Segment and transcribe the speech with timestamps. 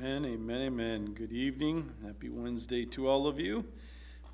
[0.00, 1.04] Amen, amen, amen.
[1.06, 1.90] Good evening.
[2.06, 3.64] Happy Wednesday to all of you.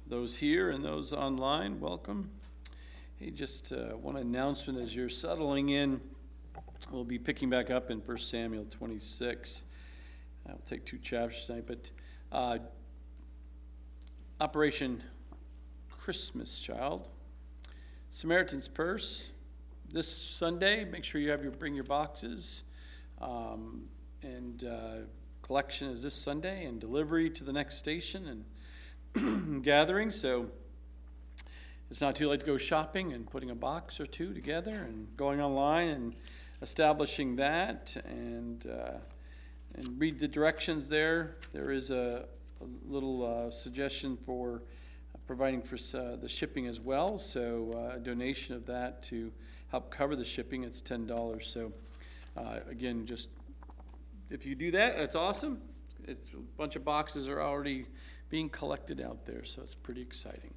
[0.07, 2.33] Those here and those online, welcome.
[3.17, 6.03] Hey, just uh, one announcement as you're settling in.
[6.91, 9.63] We'll be picking back up in 1 Samuel 26.
[10.47, 11.91] I'll take two chapters tonight, but
[12.31, 12.59] uh,
[14.43, 15.03] Operation
[15.89, 17.09] Christmas Child,
[18.11, 19.33] Samaritan's Purse.
[19.91, 22.65] This Sunday, make sure you have your bring your boxes.
[23.19, 23.85] Um,
[24.23, 25.07] and uh,
[25.45, 28.45] collection is this Sunday, and delivery to the next station
[29.15, 30.11] and gathering.
[30.11, 30.49] So
[31.91, 35.15] it's not too late to go shopping and putting a box or two together and
[35.19, 36.17] going online and
[36.63, 38.99] establishing that and uh,
[39.75, 41.37] and read the directions there.
[41.53, 42.25] There is a,
[42.63, 44.63] a little uh, suggestion for
[45.27, 47.19] providing for uh, the shipping as well.
[47.19, 49.31] So uh, a donation of that to
[49.69, 51.47] help cover the shipping, it's ten dollars.
[51.47, 51.71] So
[52.35, 53.29] uh, again, just
[54.31, 55.61] if you do that, that's awesome.
[56.07, 57.87] It's a bunch of boxes are already
[58.31, 60.55] being collected out there, so it's pretty exciting.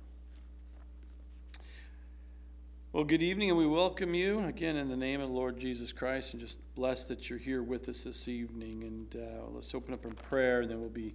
[2.93, 5.93] Well, good evening, and we welcome you again in the name of the Lord Jesus
[5.93, 8.83] Christ, and just bless that you're here with us this evening.
[8.83, 11.13] And uh, let's open up in prayer, and then we'll be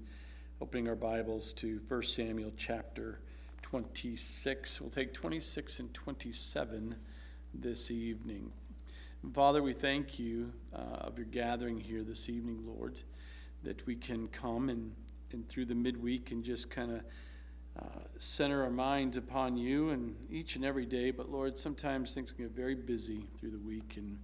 [0.60, 3.18] opening our Bibles to 1 Samuel chapter
[3.62, 4.80] 26.
[4.80, 6.94] We'll take 26 and 27
[7.52, 8.52] this evening.
[9.30, 13.00] Father, we thank you uh, of your gathering here this evening, Lord,
[13.62, 14.92] that we can come and,
[15.30, 17.02] and through the midweek and just kind of
[17.78, 21.12] uh, center our minds upon you and each and every day.
[21.12, 24.18] But Lord, sometimes things can get very busy through the week, and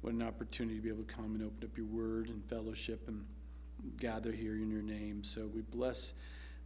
[0.00, 3.08] what an opportunity to be able to come and open up your word and fellowship
[3.08, 3.24] and
[3.98, 5.24] gather here in your name.
[5.24, 6.14] So we bless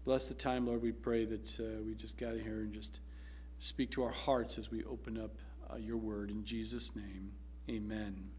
[0.05, 0.83] bless the time, Lord.
[0.83, 3.01] We pray that uh, we just gather here and just
[3.59, 5.33] speak to our hearts as we open up
[5.73, 7.33] uh, your word in Jesus' name.
[7.71, 8.31] Amen.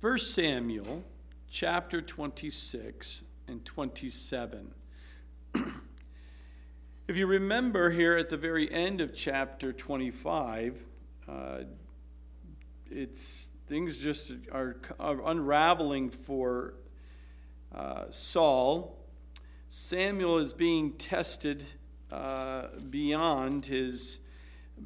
[0.00, 1.04] 1 Samuel
[1.48, 4.74] chapter 26 and 27.
[5.54, 10.82] if you remember here at the very end of chapter 25,
[11.28, 11.58] uh,
[12.90, 16.74] it's things just are, are unraveling for
[17.72, 18.98] uh, Saul.
[19.68, 21.64] Samuel is being tested
[22.10, 24.18] uh, beyond his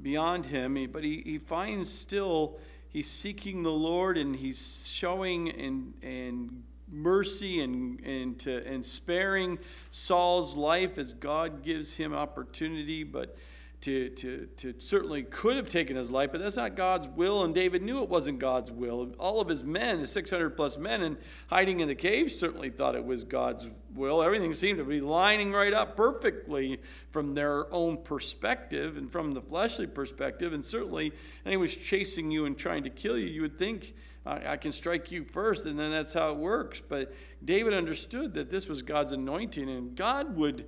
[0.03, 5.95] beyond him, but he, he finds still he's seeking the Lord and he's showing and,
[6.03, 9.59] and mercy and, and, to, and sparing
[9.91, 13.37] Saul's life as God gives him opportunity, but
[13.81, 17.45] to, to, to certainly could have taken his life, but that's not God's will.
[17.45, 19.13] And David knew it wasn't God's will.
[19.19, 21.17] All of his men, his 600 plus men, and
[21.49, 24.21] hiding in the cave, certainly thought it was God's will.
[24.21, 26.81] Everything seemed to be lining right up perfectly
[27.13, 30.53] from their own perspective and from the fleshly perspective.
[30.53, 31.13] And certainly,
[31.47, 33.95] anyone was chasing you and trying to kill you, you would think,
[34.27, 36.81] I, I can strike you first, and then that's how it works.
[36.81, 40.67] But David understood that this was God's anointing, and God would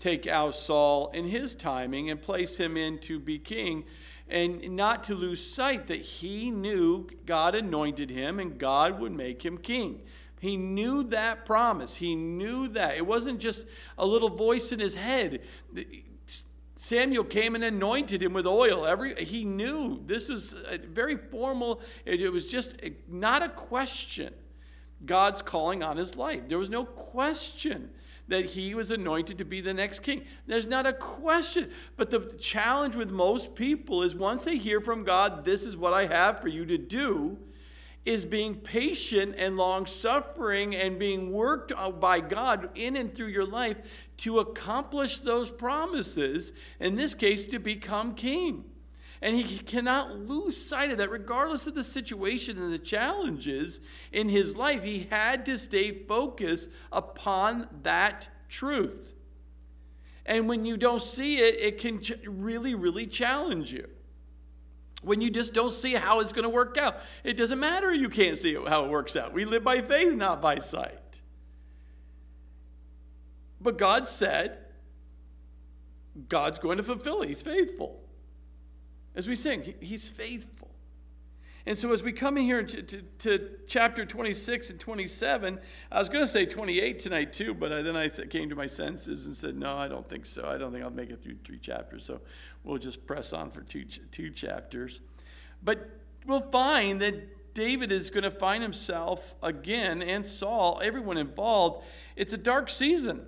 [0.00, 3.84] take out Saul in his timing and place him in to be king,
[4.28, 9.44] and not to lose sight that he knew God anointed him and God would make
[9.44, 10.00] him king.
[10.40, 11.96] He knew that promise.
[11.96, 12.96] He knew that.
[12.96, 13.66] It wasn't just
[13.98, 15.42] a little voice in his head.
[16.76, 18.86] Samuel came and anointed him with oil.
[18.86, 20.54] Every he knew this was
[20.88, 21.82] very formal.
[22.06, 24.32] It, it was just not a question.
[25.04, 26.48] God's calling on his life.
[26.48, 27.90] There was no question
[28.30, 30.24] that he was anointed to be the next king.
[30.46, 31.70] There's not a question.
[31.96, 35.92] But the challenge with most people is once they hear from God, this is what
[35.92, 37.38] I have for you to do,
[38.04, 43.44] is being patient and long suffering and being worked by God in and through your
[43.44, 43.76] life
[44.18, 48.64] to accomplish those promises, in this case, to become king.
[49.22, 53.80] And he cannot lose sight of that, regardless of the situation and the challenges
[54.12, 54.82] in his life.
[54.82, 59.14] He had to stay focused upon that truth.
[60.24, 63.88] And when you don't see it, it can really, really challenge you.
[65.02, 68.08] When you just don't see how it's going to work out, it doesn't matter you
[68.08, 69.32] can't see how it works out.
[69.32, 71.20] We live by faith, not by sight.
[73.60, 74.58] But God said,
[76.28, 77.28] God's going to fulfill it.
[77.28, 77.99] He's faithful.
[79.14, 80.70] As we sing, He's faithful.
[81.66, 85.60] And so, as we come in here to, to, to, chapter 26 and 27,
[85.92, 89.26] I was going to say 28 tonight too, but then I came to my senses
[89.26, 90.48] and said, no, I don't think so.
[90.48, 92.04] I don't think I'll make it through three chapters.
[92.04, 92.22] So,
[92.64, 95.00] we'll just press on for two, two chapters.
[95.62, 95.90] But
[96.24, 101.84] we'll find that David is going to find himself again, and Saul, everyone involved.
[102.16, 103.26] It's a dark season.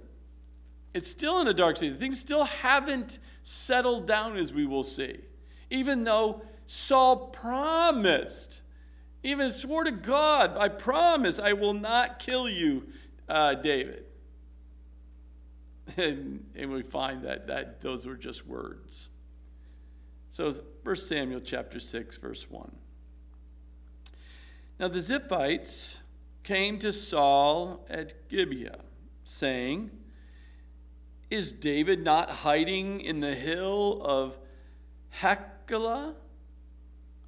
[0.95, 1.99] It's still in a dark season.
[1.99, 5.19] Things still haven't settled down, as we will see
[5.73, 8.61] even though Saul promised
[9.25, 12.89] Even swore to God, I promise I will not kill you,
[13.29, 14.05] uh, David.
[15.97, 19.11] And, and we find that, that those were just words.
[20.31, 20.53] So,
[20.83, 22.73] 1 Samuel chapter 6, verse 1.
[24.81, 25.99] Now the Ziphites
[26.43, 28.81] came to Saul at Gibeah,
[29.25, 29.91] saying,
[31.31, 34.39] Is David not hiding in the hill of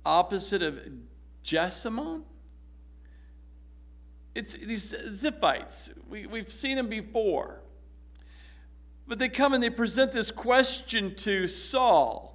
[0.05, 0.81] Opposite of
[1.45, 2.23] Jeshimon?
[4.35, 5.93] It's these Ziphites.
[6.09, 7.61] We, we've seen them before.
[9.07, 12.35] But they come and they present this question to Saul.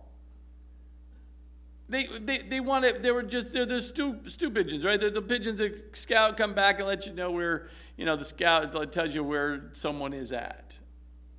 [1.89, 5.01] They, they, they want to, they were just, they're the stew, stew pigeons, right?
[5.01, 7.67] They're the pigeons that scout come back and let you know where,
[7.97, 10.77] you know, the scout tells you where someone is at.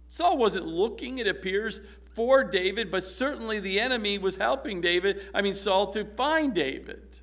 [0.09, 1.81] Saul wasn't looking, it appears,
[2.20, 7.20] for David, but certainly the enemy was helping David, I mean, Saul, to find David.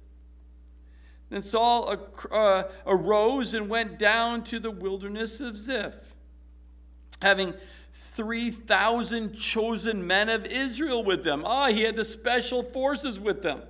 [1.30, 1.96] Then Saul
[2.32, 6.00] uh, arose and went down to the wilderness of Ziph,
[7.22, 7.54] having
[7.92, 11.44] 3,000 chosen men of Israel with them.
[11.46, 13.62] Ah, he had the special forces with them.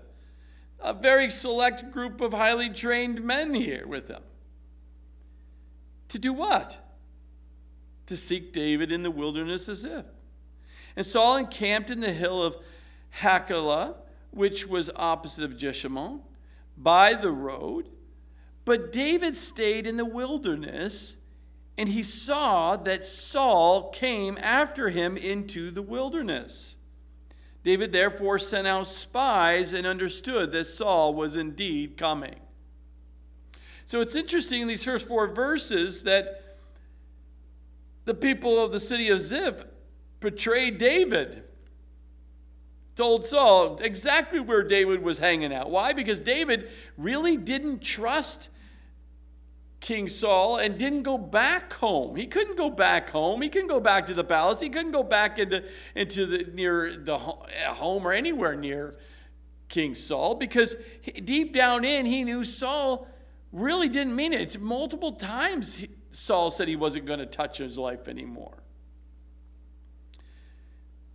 [0.80, 4.24] A very select group of highly trained men here with them.
[6.08, 6.78] To do what?
[8.06, 10.06] To seek David in the wilderness as if.
[10.98, 12.58] And Saul encamped in the hill of
[13.22, 13.98] Hachilah,
[14.32, 16.22] which was opposite of Jeshimon,
[16.76, 17.88] by the road.
[18.66, 21.18] But David stayed in the wilderness
[21.78, 26.78] and he saw that Saul came after him into the wilderness.
[27.64, 32.40] David therefore sent out spies and understood that Saul was indeed coming.
[33.86, 36.58] So it's interesting in these first four verses that
[38.06, 39.64] the people of the city of Ziph
[40.20, 41.44] portrayed David,
[42.96, 45.70] told Saul exactly where David was hanging out.
[45.70, 45.94] Why?
[45.94, 48.50] Because David really didn't trust
[49.80, 52.16] King Saul and didn't go back home.
[52.16, 53.42] He couldn't go back home.
[53.42, 54.60] He couldn't go back to the palace.
[54.60, 55.64] He couldn't go back into,
[55.96, 58.96] into the near the home or anywhere near
[59.70, 60.76] King Saul because
[61.24, 63.08] deep down in he knew Saul
[63.52, 64.42] really didn't mean it.
[64.42, 68.64] It's multiple times Saul said he wasn't going to touch his life anymore.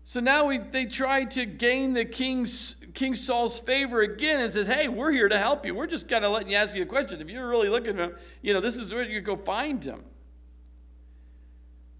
[0.04, 4.66] So now we, they try to gain the king's King Saul's favor again and says,
[4.66, 5.74] Hey, we're here to help you.
[5.74, 7.20] We're just kind of letting you ask you a question.
[7.20, 10.02] If you're really looking for him, you know, this is where you go find him.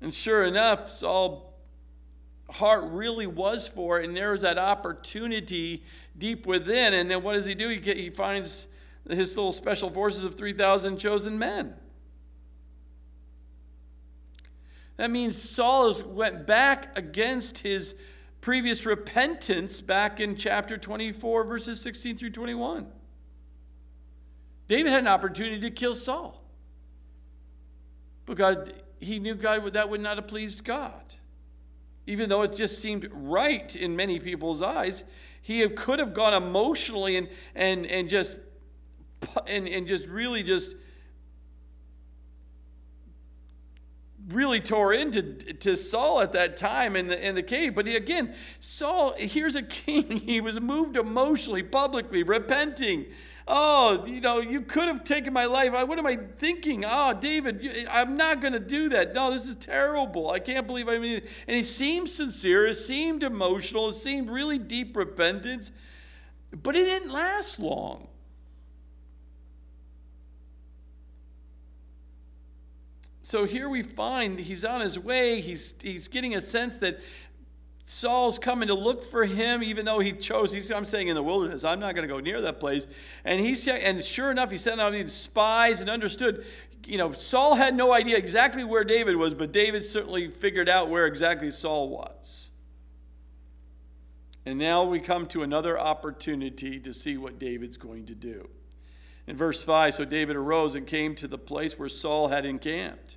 [0.01, 1.45] And sure enough, Saul's
[2.51, 5.85] heart really was for it, and there was that opportunity
[6.19, 6.93] deep within.
[6.93, 7.69] And then what does he do?
[7.69, 8.67] He, he finds
[9.09, 11.75] his little special forces of 3,000 chosen men.
[15.03, 17.97] That means Saul went back against his
[18.41, 22.87] previous repentance back in chapter 24, verses 16 through 21.
[24.69, 26.41] David had an opportunity to kill Saul.
[28.27, 31.17] But God, he knew God that would not have pleased God.
[32.07, 35.03] Even though it just seemed right in many people's eyes,
[35.41, 38.37] he could have gone emotionally and, and, and just
[39.49, 40.77] and, and just really just
[44.29, 47.75] really tore into to Saul at that time in the in the cave.
[47.75, 50.21] But he, again, Saul, here's a king.
[50.33, 53.07] He was moved emotionally, publicly, repenting.
[53.49, 55.73] Oh, you know, you could have taken my life.
[55.73, 56.85] What am I thinking?
[56.87, 59.15] Oh, David, I'm not going to do that.
[59.15, 60.31] No, this is terrible.
[60.31, 61.23] I can't believe I mean.
[61.49, 62.67] And he seemed sincere.
[62.69, 63.89] It seemed emotional.
[63.89, 65.73] It seemed really deep repentance.
[66.53, 68.09] But it didn't last long.
[73.33, 75.41] So here we find he's on his way.
[75.41, 77.01] He's, he's getting a sense that
[77.87, 80.53] Saul's coming to look for him, even though he chose.
[80.53, 81.65] He's, I'm staying in the wilderness.
[81.65, 82.87] I'm not going to go near that place.
[83.25, 86.45] And he's and sure enough, he sent out these spies and understood.
[86.85, 90.91] You know, Saul had no idea exactly where David was, but David certainly figured out
[90.91, 92.51] where exactly Saul was.
[94.45, 98.51] And now we come to another opportunity to see what David's going to do.
[99.27, 103.17] In verse 5, so David arose and came to the place where Saul had encamped.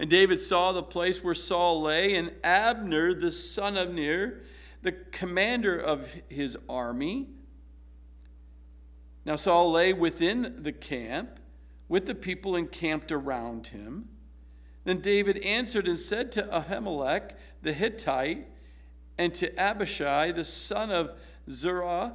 [0.00, 4.40] And David saw the place where Saul lay, and Abner, the son of Ner,
[4.80, 7.28] the commander of his army.
[9.26, 11.38] Now Saul lay within the camp,
[11.86, 14.08] with the people encamped around him.
[14.84, 18.46] Then David answered and said to Ahimelech the Hittite,
[19.18, 21.10] and to Abishai the son of
[21.50, 22.14] Zeruiah,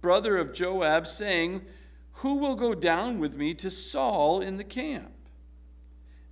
[0.00, 1.66] brother of Joab, saying,
[2.20, 5.12] Who will go down with me to Saul in the camp?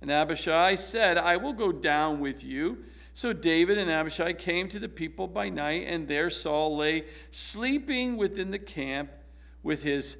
[0.01, 2.83] And Abishai said, I will go down with you.
[3.13, 8.17] So David and Abishai came to the people by night, and there Saul lay sleeping
[8.17, 9.11] within the camp
[9.61, 10.17] with his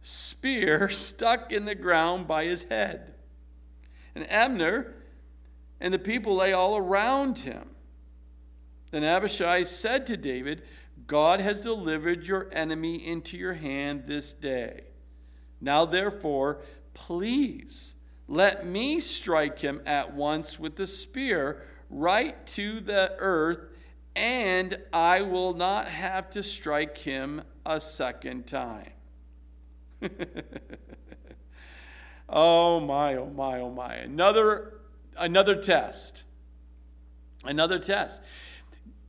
[0.00, 3.14] spear stuck in the ground by his head.
[4.14, 4.94] And Abner
[5.80, 7.68] and the people lay all around him.
[8.90, 10.62] Then Abishai said to David,
[11.06, 14.84] God has delivered your enemy into your hand this day.
[15.64, 16.60] Now, therefore,
[16.92, 17.94] please
[18.28, 23.70] let me strike him at once with the spear right to the earth,
[24.14, 28.92] and I will not have to strike him a second time.
[32.28, 33.94] oh my, oh my, oh my.
[33.94, 34.80] Another,
[35.16, 36.24] another test.
[37.42, 38.20] Another test.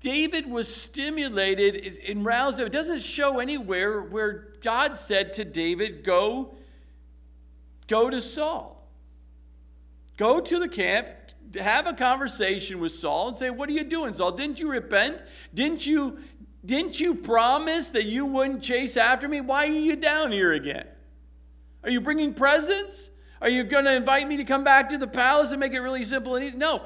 [0.05, 2.59] David was stimulated and roused.
[2.59, 6.53] It doesn't show anywhere where God said to David, Go,
[7.87, 8.87] go to Saul.
[10.15, 11.07] Go to the camp,
[11.59, 14.33] have a conversation with Saul and say, What are you doing, Saul?
[14.33, 15.23] Didn't you repent?
[15.55, 16.19] Didn't you,
[16.63, 19.41] didn't you promise that you wouldn't chase after me?
[19.41, 20.85] Why are you down here again?
[21.83, 23.09] Are you bringing presents?
[23.41, 25.79] Are you going to invite me to come back to the palace and make it
[25.79, 26.57] really simple and easy?
[26.57, 26.83] No.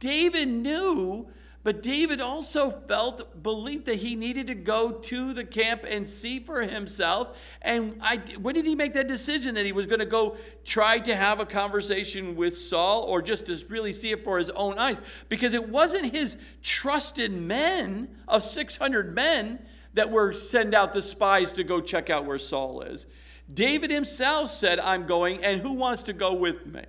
[0.00, 1.30] David knew
[1.66, 6.38] but David also felt, believed that he needed to go to the camp and see
[6.38, 7.36] for himself.
[7.60, 11.00] And I, when did he make that decision that he was going to go try
[11.00, 14.78] to have a conversation with Saul or just to really see it for his own
[14.78, 15.00] eyes?
[15.28, 19.58] Because it wasn't his trusted men of 600 men
[19.94, 23.08] that were send out the spies to go check out where Saul is.
[23.52, 26.84] David himself said, I'm going, and who wants to go with me?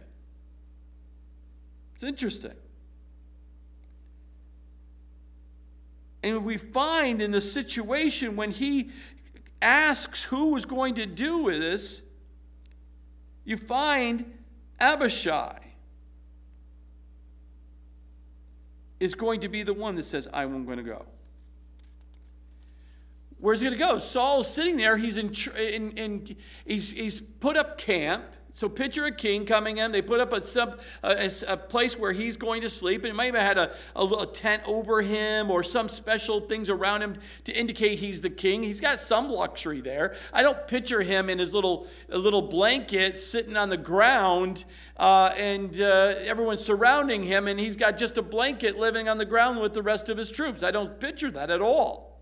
[1.95, 2.53] It's interesting.
[6.23, 8.91] And we find in the situation when he
[9.61, 12.01] asks who was going to do this,
[13.45, 14.25] you find
[14.79, 15.59] Abishai
[18.99, 21.05] is going to be the one that says, I'm going to go.
[23.39, 23.99] Where's he going to go?
[23.99, 24.97] Saul's sitting there.
[24.97, 28.25] He's in, in, in he's, he's put up camp.
[28.57, 29.91] So picture a king coming in.
[29.91, 33.35] They put up a, sub, a, a place where he's going to sleep, and have
[33.35, 37.99] had a, a little tent over him or some special things around him to indicate
[37.99, 38.63] he's the king.
[38.63, 40.15] He's got some luxury there.
[40.33, 44.65] I don't picture him in his little little blanket sitting on the ground,
[44.97, 49.25] uh, and uh, everyone's surrounding him, and he's got just a blanket living on the
[49.25, 50.63] ground with the rest of his troops.
[50.63, 52.16] I don't picture that at all.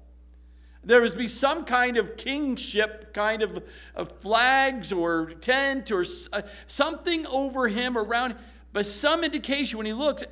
[0.85, 3.63] There would be some kind of kingship, kind of,
[3.95, 8.35] of flags or tent or uh, something over him around,
[8.71, 10.23] but some indication when he looks,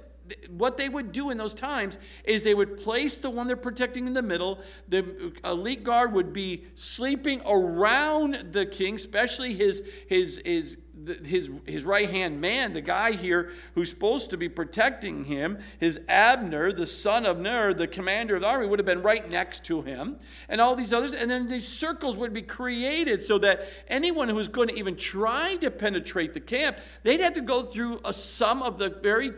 [0.50, 4.08] what they would do in those times is they would place the one they're protecting
[4.08, 4.60] in the middle.
[4.88, 10.78] The elite guard would be sleeping around the king, especially his, his, his
[11.26, 16.00] his, his right hand man, the guy here who's supposed to be protecting him, his
[16.08, 19.64] Abner, the son of Ner, the commander of the army, would have been right next
[19.66, 20.18] to him,
[20.50, 21.14] and all these others.
[21.14, 24.96] And then these circles would be created so that anyone who was going to even
[24.96, 29.32] try to penetrate the camp, they'd have to go through a, some of the very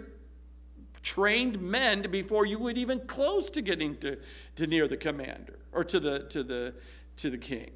[1.02, 4.18] trained men before you would even close to getting to,
[4.56, 6.74] to near the commander or to the to the
[7.18, 7.70] to the king.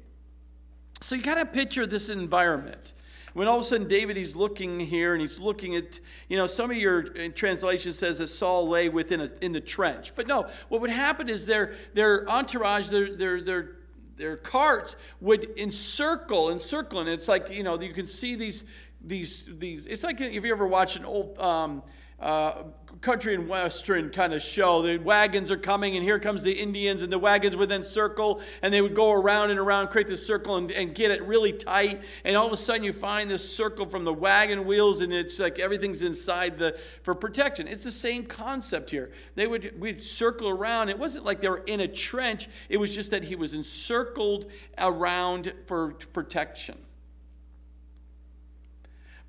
[1.00, 2.92] So you kind of picture this environment.
[3.34, 6.46] When all of a sudden David, he's looking here and he's looking at, you know,
[6.46, 10.14] some of your uh, translation says that Saul lay within a, in the trench.
[10.14, 13.76] But no, what would happen is their, their entourage, their, their, their,
[14.16, 18.64] their carts would encircle, encircle, and it's like, you know, you can see these,
[19.00, 21.82] these, these, it's like if you ever watch an old, um,
[22.20, 22.64] uh,
[23.00, 24.82] country and western kind of show.
[24.82, 28.42] The wagons are coming, and here comes the Indians, and the wagons would then circle,
[28.62, 31.52] and they would go around and around, create this circle, and, and get it really
[31.52, 32.02] tight.
[32.24, 35.38] And all of a sudden, you find this circle from the wagon wheels, and it's
[35.38, 37.66] like everything's inside the for protection.
[37.66, 39.10] It's the same concept here.
[39.34, 40.90] They would we'd circle around.
[40.90, 42.48] It wasn't like they were in a trench.
[42.68, 46.76] It was just that he was encircled around for protection.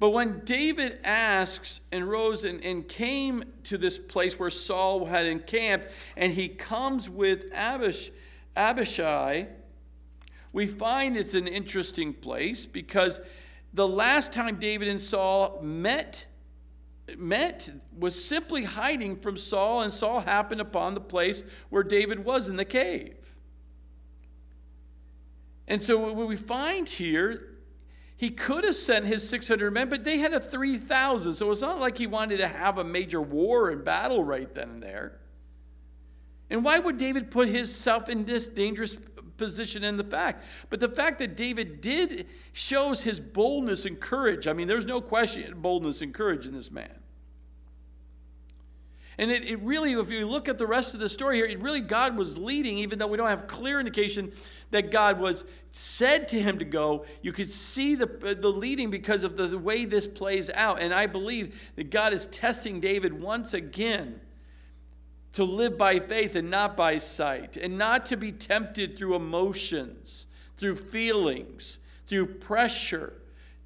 [0.01, 5.27] But when David asks and rose and, and came to this place where Saul had
[5.27, 8.10] encamped, and he comes with Abish,
[8.55, 9.46] Abishai,
[10.51, 13.22] we find it's an interesting place because
[13.75, 16.25] the last time David and Saul met,
[17.15, 22.48] met was simply hiding from Saul, and Saul happened upon the place where David was
[22.48, 23.36] in the cave.
[25.67, 27.50] And so what we find here
[28.22, 31.34] he could have sent his 600 men, but they had a 3,000.
[31.34, 34.70] So it's not like he wanted to have a major war and battle right then
[34.70, 35.18] and there.
[36.48, 38.96] And why would David put himself in this dangerous
[39.38, 40.46] position in the fact?
[40.70, 44.46] But the fact that David did shows his boldness and courage.
[44.46, 47.00] I mean, there's no question boldness and courage in this man.
[49.18, 51.60] And it, it really, if you look at the rest of the story here, it
[51.60, 54.32] really God was leading, even though we don't have clear indication
[54.72, 57.06] that God was said to him to go.
[57.22, 60.82] You could see the, the leading because of the, the way this plays out.
[60.82, 64.22] And I believe that God is testing David once again
[65.34, 70.25] to live by faith and not by sight, and not to be tempted through emotions,
[70.58, 73.13] through feelings, through pressure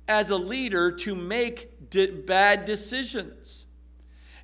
[0.07, 3.65] as a leader to make di- bad decisions.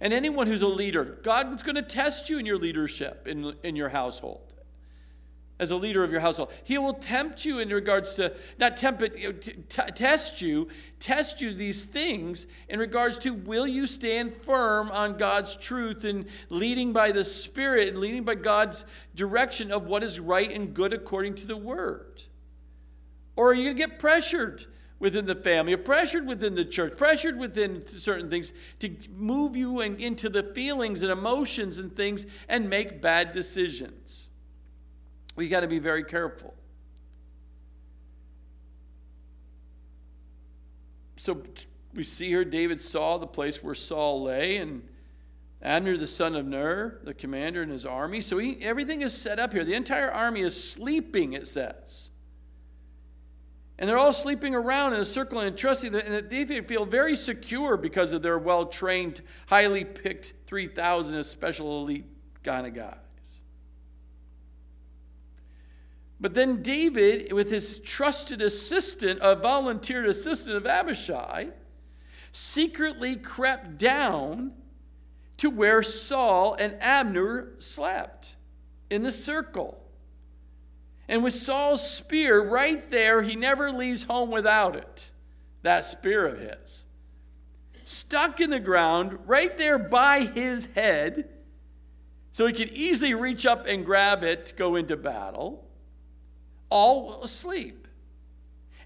[0.01, 3.75] And anyone who's a leader, God's going to test you in your leadership in, in
[3.75, 4.51] your household.
[5.59, 8.99] As a leader of your household, He will tempt you in regards to, not tempt,
[8.99, 14.33] but t- t- test you, test you these things in regards to will you stand
[14.33, 19.85] firm on God's truth and leading by the Spirit and leading by God's direction of
[19.85, 22.23] what is right and good according to the Word?
[23.35, 24.65] Or are you going to get pressured?
[25.01, 29.81] Within the family, or pressured within the church, pressured within certain things to move you
[29.81, 34.29] in, into the feelings and emotions and things and make bad decisions.
[35.35, 36.53] We got to be very careful.
[41.17, 41.41] So
[41.95, 44.87] we see here David saw the place where Saul lay, and
[45.63, 48.21] Abner, the son of Ner, the commander, and his army.
[48.21, 49.63] So he, everything is set up here.
[49.63, 52.11] The entire army is sleeping, it says.
[53.81, 57.77] And they're all sleeping around in a circle and trusting that they feel very secure
[57.77, 62.05] because of their well trained, highly picked 3,000 of special elite
[62.43, 62.97] kind of guys.
[66.19, 71.47] But then David, with his trusted assistant, a volunteered assistant of Abishai,
[72.31, 74.53] secretly crept down
[75.37, 78.35] to where Saul and Abner slept
[78.91, 79.80] in the circle.
[81.11, 85.11] And with Saul's spear right there, he never leaves home without it.
[85.61, 86.85] That spear of his.
[87.83, 91.27] Stuck in the ground right there by his head,
[92.31, 95.67] so he could easily reach up and grab it to go into battle,
[96.69, 97.89] all asleep.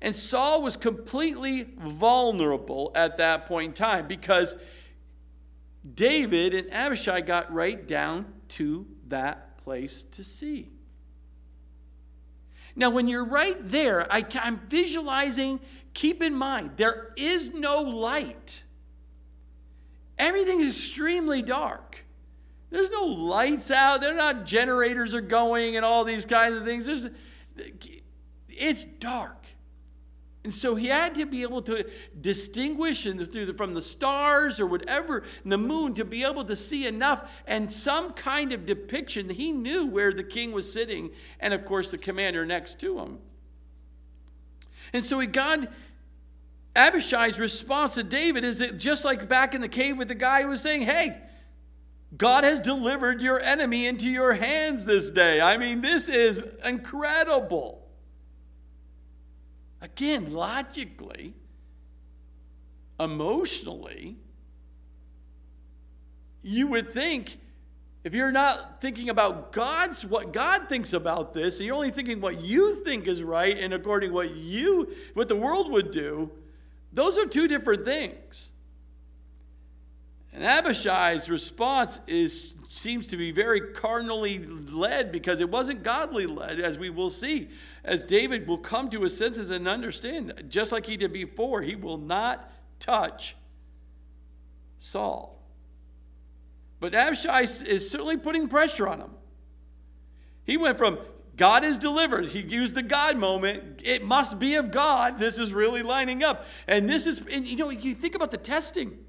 [0.01, 4.55] And Saul was completely vulnerable at that point in time because
[5.93, 10.74] David and Abishai got right down to that place to see.
[12.75, 15.59] Now, when you're right there, I, am visualizing,
[15.93, 18.63] keep in mind, there is no light.
[20.17, 22.05] Everything is extremely dark.
[22.69, 24.01] There's no lights out.
[24.01, 26.85] They're not generators are going and all these kinds of things.
[26.85, 27.07] There's,
[28.49, 29.44] it's dark.
[30.45, 31.89] And so he had to be able to
[32.21, 33.07] distinguish
[33.57, 38.13] from the stars or whatever, the moon, to be able to see enough and some
[38.13, 39.31] kind of depiction.
[39.31, 43.17] He knew where the king was sitting, and of course, the commander next to him.
[44.93, 45.67] And so he got
[46.75, 50.43] Abishai's response to David is that just like back in the cave with the guy
[50.43, 51.17] who was saying, Hey,
[52.15, 55.41] God has delivered your enemy into your hands this day.
[55.41, 57.84] I mean, this is incredible.
[59.85, 61.35] Again, logically,
[62.99, 64.17] emotionally,
[66.41, 67.37] you would think
[68.03, 72.19] if you're not thinking about God's what God thinks about this, and you're only thinking
[72.19, 76.31] what you think is right and according to what you what the world would do,
[76.91, 78.49] those are two different things.
[80.33, 86.59] And Abishai's response is seems to be very carnally led because it wasn't godly led,
[86.59, 87.49] as we will see.
[87.83, 91.75] As David will come to his senses and understand, just like he did before, he
[91.75, 93.35] will not touch
[94.79, 95.41] Saul.
[96.79, 99.11] But Abishai is certainly putting pressure on him.
[100.43, 100.99] He went from
[101.37, 102.29] God is delivered.
[102.29, 103.81] He used the God moment.
[103.83, 105.17] It must be of God.
[105.17, 106.45] This is really lining up.
[106.67, 109.04] And this is, and you know, you think about the testing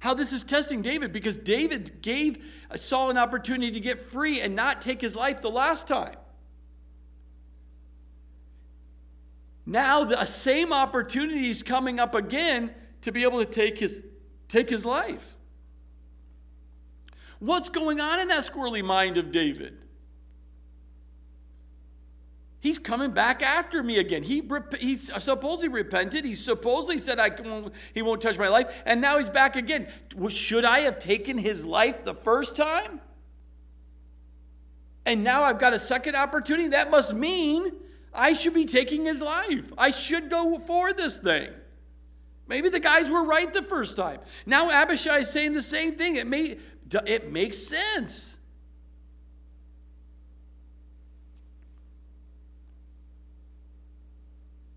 [0.00, 2.44] how this is testing David because David gave
[2.76, 6.16] Saul an opportunity to get free and not take his life the last time.
[9.66, 14.02] Now the same opportunity is coming up again to be able to take his,
[14.48, 15.36] take his life.
[17.38, 19.78] What's going on in that squirrely mind of David?
[22.60, 24.22] He's coming back after me again.
[24.22, 24.42] He,
[24.78, 26.26] he supposedly repented.
[26.26, 28.82] He supposedly said I won't, he won't touch my life.
[28.84, 29.88] And now he's back again.
[30.28, 33.00] Should I have taken his life the first time?
[35.06, 36.68] And now I've got a second opportunity?
[36.68, 37.72] That must mean
[38.12, 39.72] I should be taking his life.
[39.78, 41.48] I should go for this thing.
[42.46, 44.20] Maybe the guys were right the first time.
[44.44, 46.16] Now Abishai is saying the same thing.
[46.16, 46.58] It, may,
[47.06, 48.36] it makes sense.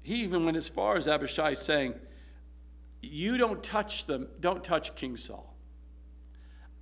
[0.04, 1.96] He even went as far as Abishai saying,
[3.02, 5.56] You don't touch them, don't touch King Saul.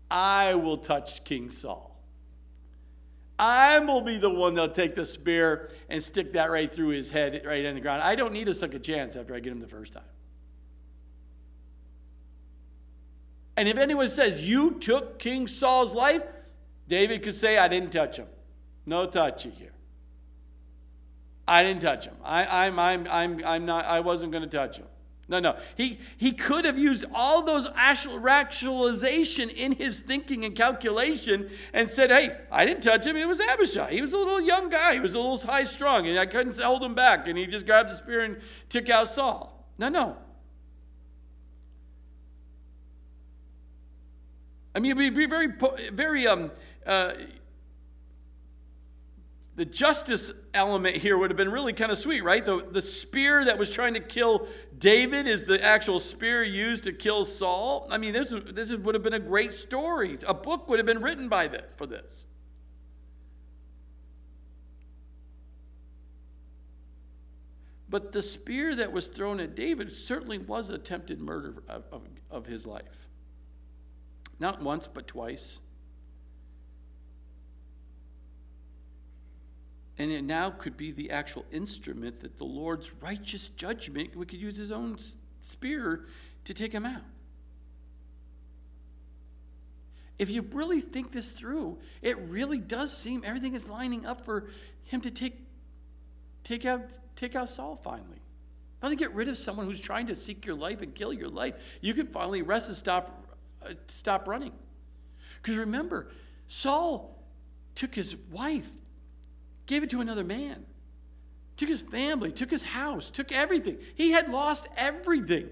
[0.10, 1.88] I will touch King Saul.
[3.40, 7.10] I will be the one that'll take the spear and stick that right through his
[7.10, 8.04] head, right in the ground.
[8.04, 10.04] I don't need a second chance after I get him the first time.
[13.56, 16.24] And if anyone says, You took King Saul's life,
[16.88, 18.28] David could say, I didn't touch him.
[18.86, 19.71] No touchy here.
[21.52, 22.16] I didn't touch him.
[22.24, 24.86] I, I'm, I'm, I'm, I'm not, I wasn't going to touch him.
[25.28, 25.58] No, no.
[25.76, 32.10] He, he could have used all those rationalization in his thinking and calculation and said,
[32.10, 33.18] hey, I didn't touch him.
[33.18, 33.92] It was Abishai.
[33.92, 34.94] He was a little young guy.
[34.94, 37.28] He was a little high strung, and I couldn't hold him back.
[37.28, 38.38] And he just grabbed the spear and
[38.70, 39.68] took out Saul.
[39.78, 40.16] No, no.
[44.74, 45.50] I mean, it'd be very,
[45.92, 46.50] very um,
[46.86, 47.12] uh,
[49.62, 52.44] the justice element here would have been really kind of sweet, right?
[52.44, 56.92] The, the spear that was trying to kill David is the actual spear used to
[56.92, 57.86] kill Saul.
[57.92, 60.18] I mean, this, this would have been a great story.
[60.28, 62.26] A book would have been written by this, for this.
[67.88, 72.48] But the spear that was thrown at David certainly was attempted murder of, of, of
[72.48, 73.10] his life.
[74.40, 75.60] Not once, but twice.
[80.02, 84.42] And it now could be the actual instrument that the Lord's righteous judgment, we could
[84.42, 84.98] use his own
[85.44, 86.08] spear
[86.46, 87.04] to take him out.
[90.18, 94.48] If you really think this through, it really does seem everything is lining up for
[94.86, 95.40] him to take,
[96.44, 96.82] take, out,
[97.16, 98.24] take out Saul finally.
[98.80, 101.78] Finally, get rid of someone who's trying to seek your life and kill your life.
[101.80, 104.54] You can finally rest and stop, uh, stop running.
[105.44, 106.08] Because remember,
[106.48, 107.24] Saul
[107.76, 108.72] took his wife
[109.72, 110.66] gave it to another man,
[111.56, 113.78] took his family, took his house, took everything.
[113.96, 115.50] He had lost everything.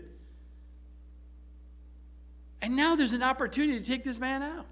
[2.62, 4.68] And now there's an opportunity to take this man out.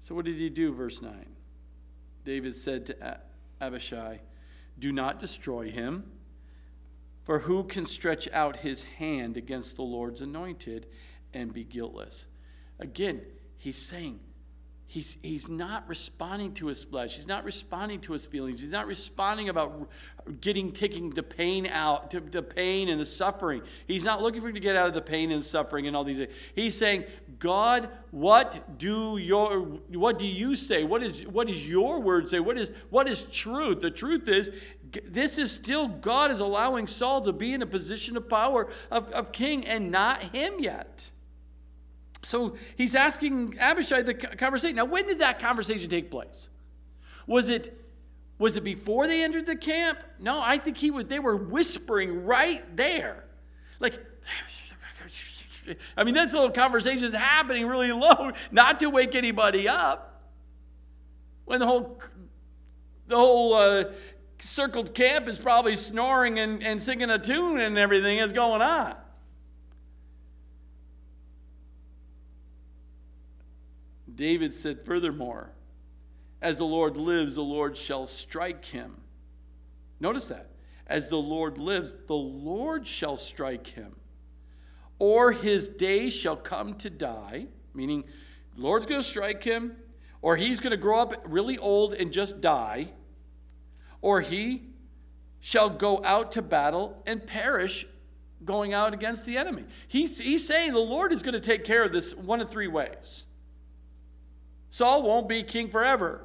[0.00, 0.72] So, what did he do?
[0.72, 1.12] Verse 9.
[2.24, 3.20] David said to
[3.60, 4.20] Abishai,
[4.78, 6.12] Do not destroy him,
[7.24, 10.86] for who can stretch out his hand against the Lord's anointed
[11.34, 12.28] and be guiltless?
[12.78, 13.22] Again,
[13.56, 14.20] he's saying,
[14.90, 17.16] He's, he's not responding to his flesh.
[17.16, 18.62] He's not responding to his feelings.
[18.62, 19.90] He's not responding about
[20.40, 23.60] getting, taking the pain out, to the pain and the suffering.
[23.86, 26.04] He's not looking for him to get out of the pain and suffering and all
[26.04, 26.32] these things.
[26.54, 27.04] He's saying,
[27.38, 29.60] God, what do your,
[29.92, 30.84] what do you say?
[30.84, 32.40] What is, what is your word say?
[32.40, 33.82] What is, what is truth?
[33.82, 34.50] The truth is,
[35.04, 39.10] this is still God is allowing Saul to be in a position of power of,
[39.10, 41.10] of king and not him yet.
[42.22, 44.76] So he's asking Abishai the conversation.
[44.76, 46.48] Now, when did that conversation take place?
[47.26, 47.74] Was it
[48.38, 50.02] was it before they entered the camp?
[50.20, 53.24] No, I think he was they were whispering right there.
[53.80, 54.00] Like
[55.96, 60.22] I mean, that little conversation is happening really low, not to wake anybody up.
[61.44, 62.00] When the whole
[63.06, 63.84] the whole uh,
[64.40, 68.94] circled camp is probably snoring and, and singing a tune and everything is going on.
[74.18, 75.52] David said, Furthermore,
[76.42, 78.96] as the Lord lives, the Lord shall strike him.
[80.00, 80.50] Notice that.
[80.88, 83.94] As the Lord lives, the Lord shall strike him.
[84.98, 88.04] Or his day shall come to die, meaning
[88.56, 89.76] Lord's going to strike him,
[90.20, 92.88] or he's going to grow up really old and just die,
[94.02, 94.62] or he
[95.38, 97.86] shall go out to battle and perish
[98.44, 99.64] going out against the enemy.
[99.86, 102.66] He's, he's saying the Lord is going to take care of this one of three
[102.66, 103.26] ways.
[104.70, 106.24] Saul won't be king forever.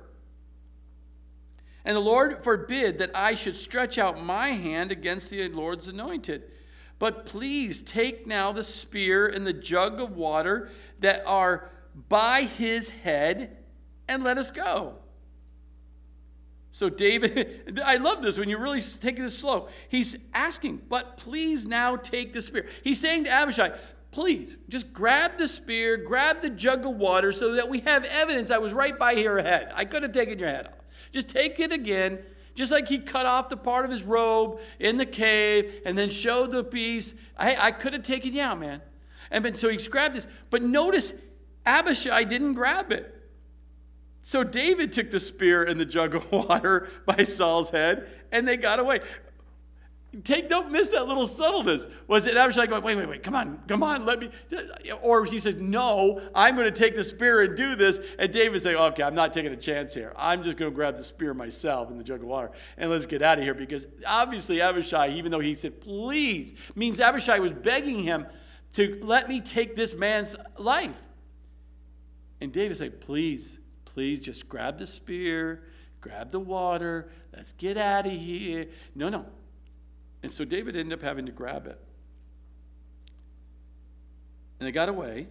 [1.86, 6.44] And the Lord forbid that I should stretch out my hand against the Lord's anointed.
[7.00, 11.70] But please take now the spear and the jug of water that are
[12.08, 13.58] by his head
[14.08, 14.96] and let us go.
[16.72, 19.68] So, David, I love this when you really take this slow.
[19.90, 22.66] He's asking, but please now take the spear.
[22.84, 23.78] He's saying to Abishai,
[24.14, 28.52] please just grab the spear, grab the jug of water so that we have evidence
[28.52, 29.72] I was right by your head.
[29.74, 30.74] I could have taken your head off.
[31.12, 32.20] Just take it again,
[32.54, 36.12] just like he cut off the part of his robe in the cave and then
[36.12, 37.16] showed the piece.
[37.38, 38.82] I, I could have taken you out, man.
[39.32, 40.28] And so he grabbed this.
[40.52, 41.24] But notice,
[41.66, 43.10] Abishai didn't grab it.
[44.22, 48.58] So David took the spear and the jug of water by Saul's head, and they
[48.58, 49.00] got away.
[50.24, 51.88] Take, don't miss that little subtleness.
[52.08, 54.30] Was it Abishai going, wait, wait, wait, come on, come on, let me.
[55.02, 58.00] Or he says, no, I'm going to take the spear and do this.
[58.20, 60.14] And David saying, okay, I'm not taking a chance here.
[60.16, 63.08] I'm just going to grab the spear myself in the jug of water and let's
[63.08, 63.56] get out of here.
[63.56, 68.28] Because obviously, Abishai, even though he said, please, means Abishai was begging him
[68.74, 71.02] to let me take this man's life.
[72.40, 75.64] And David said, Please, please just grab the spear,
[76.02, 78.68] grab the water, let's get out of here.
[78.94, 79.26] No, no.
[80.24, 81.80] And so David ended up having to grab it.
[84.60, 85.28] And they got away,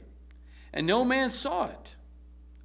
[0.73, 1.97] and no man saw it,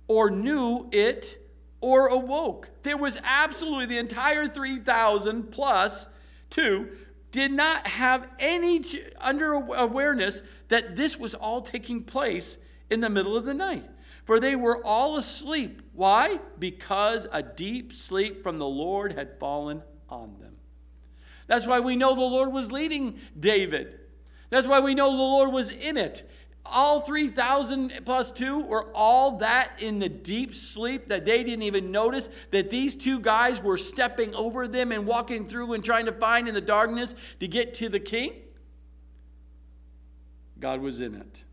[0.08, 1.38] or knew it,
[1.80, 2.70] or awoke.
[2.84, 6.08] There was absolutely the entire 3,000 plus
[6.50, 6.90] two
[7.32, 8.84] did not have any
[9.22, 12.58] under awareness that this was all taking place
[12.90, 13.86] in the middle of the night.
[14.26, 15.82] For they were all asleep.
[15.94, 16.40] Why?
[16.60, 20.57] Because a deep sleep from the Lord had fallen on them.
[21.48, 24.00] That's why we know the Lord was leading David.
[24.50, 26.30] That's why we know the Lord was in it
[26.72, 31.92] all 3,000 plus two were all that in the deep sleep that they didn't even
[31.92, 36.12] notice that these two guys were stepping over them and walking through and trying to
[36.12, 38.34] find in the darkness to get to the king?
[40.60, 41.44] God was in it.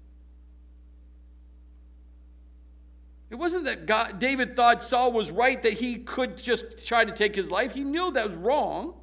[3.30, 7.12] It wasn't that God, David thought Saul was right that he could just try to
[7.12, 7.72] take his life.
[7.72, 8.94] He knew that was wrong.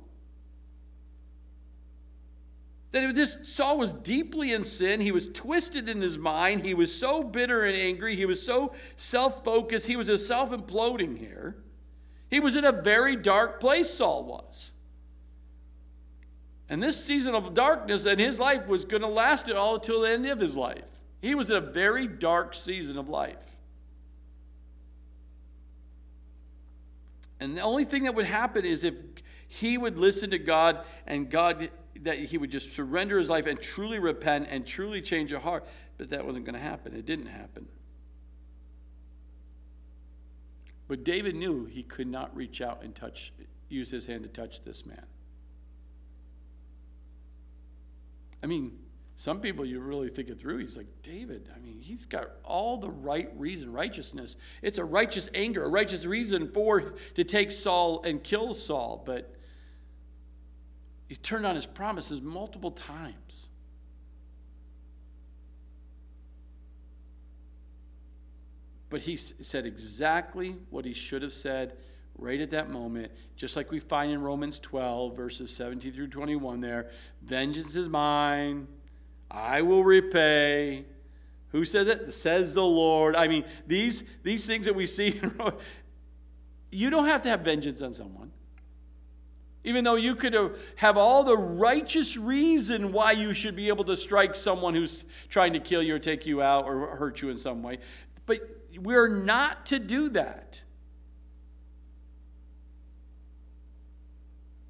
[2.92, 5.00] That this Saul was deeply in sin.
[5.00, 6.66] He was twisted in his mind.
[6.66, 8.16] He was so bitter and angry.
[8.18, 9.88] He was so self focused.
[9.88, 11.56] He was a self imploding here.
[12.30, 14.74] He was in a very dark place, Saul was.
[16.70, 20.02] And this season of darkness in his life was going to last it all until
[20.02, 20.86] the end of his life.
[21.22, 23.36] He was in a very dark season of life.
[27.42, 28.96] And the only thing that would happen is if
[29.48, 31.70] he would listen to God and God
[32.02, 35.68] that he would just surrender his life and truly repent and truly change his heart.
[35.98, 36.96] But that wasn't going to happen.
[36.96, 37.68] It didn't happen.
[40.88, 43.32] But David knew he could not reach out and touch,
[43.70, 45.06] use his hand to touch this man.
[48.44, 48.78] I mean,
[49.16, 50.58] some people you really think it through.
[50.58, 54.36] He's like, David, I mean, he's got all the right reason, righteousness.
[54.64, 59.04] It's a righteous anger, a righteous reason for to take Saul and kill Saul.
[59.06, 59.36] But
[61.12, 63.50] he turned on his promises multiple times.
[68.90, 71.74] But he said exactly what he should have said
[72.18, 76.62] right at that moment, just like we find in Romans 12, verses 17 through 21
[76.62, 76.90] there.
[77.22, 78.70] Vengeance is mine,
[79.30, 80.86] I will repay.
[81.50, 82.14] Who says it?
[82.14, 83.18] Says the Lord.
[83.18, 85.20] I mean, these, these things that we see,
[86.72, 88.31] you don't have to have vengeance on someone.
[89.64, 90.36] Even though you could
[90.78, 95.54] have all the righteous reason why you should be able to strike someone who's trying
[95.54, 97.78] to kill you or take you out or hurt you in some way.
[98.26, 98.40] But
[98.80, 100.62] we're not to do that.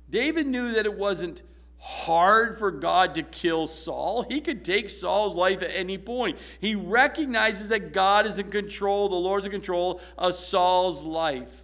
[0.09, 1.41] David knew that it wasn't
[1.79, 4.23] hard for God to kill Saul.
[4.23, 6.37] He could take Saul's life at any point.
[6.59, 11.60] He recognizes that God is in control, the Lord's in control of Saul's life.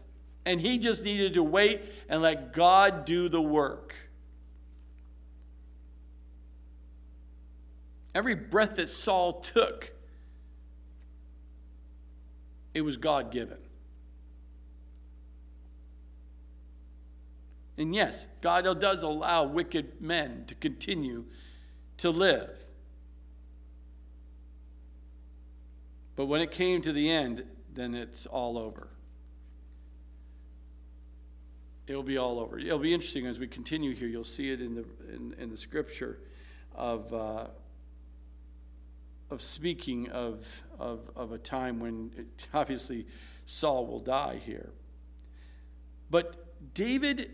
[0.47, 3.93] And he just needed to wait and let God do the work.
[8.15, 9.91] Every breath that Saul took,
[12.73, 13.57] it was God given.
[17.77, 21.25] And yes, God does allow wicked men to continue
[21.97, 22.65] to live.
[26.15, 28.91] But when it came to the end, then it's all over
[31.87, 32.59] it'll be all over.
[32.59, 34.07] It'll be interesting as we continue here.
[34.07, 36.19] You'll see it in the in, in the scripture
[36.75, 37.47] of uh,
[39.29, 43.07] of speaking of, of of a time when it, obviously
[43.45, 44.71] Saul will die here.
[46.09, 47.31] But David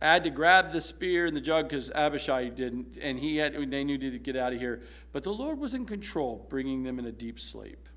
[0.00, 3.84] had to grab the spear and the jug because Abishai didn't, and he had they
[3.84, 4.82] needed to get out of here.
[5.12, 7.88] But the Lord was in control, bringing them in a deep sleep.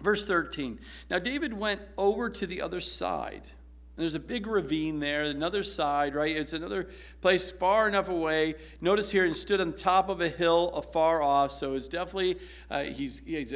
[0.00, 0.78] Verse 13.
[1.10, 3.52] Now David went over to the other side
[3.98, 6.36] there's a big ravine there, another side, right?
[6.36, 6.88] It's another
[7.20, 8.54] place far enough away.
[8.80, 11.52] Notice here, and stood on top of a hill afar off.
[11.52, 12.38] So it's definitely,
[12.70, 13.52] uh, he's, he's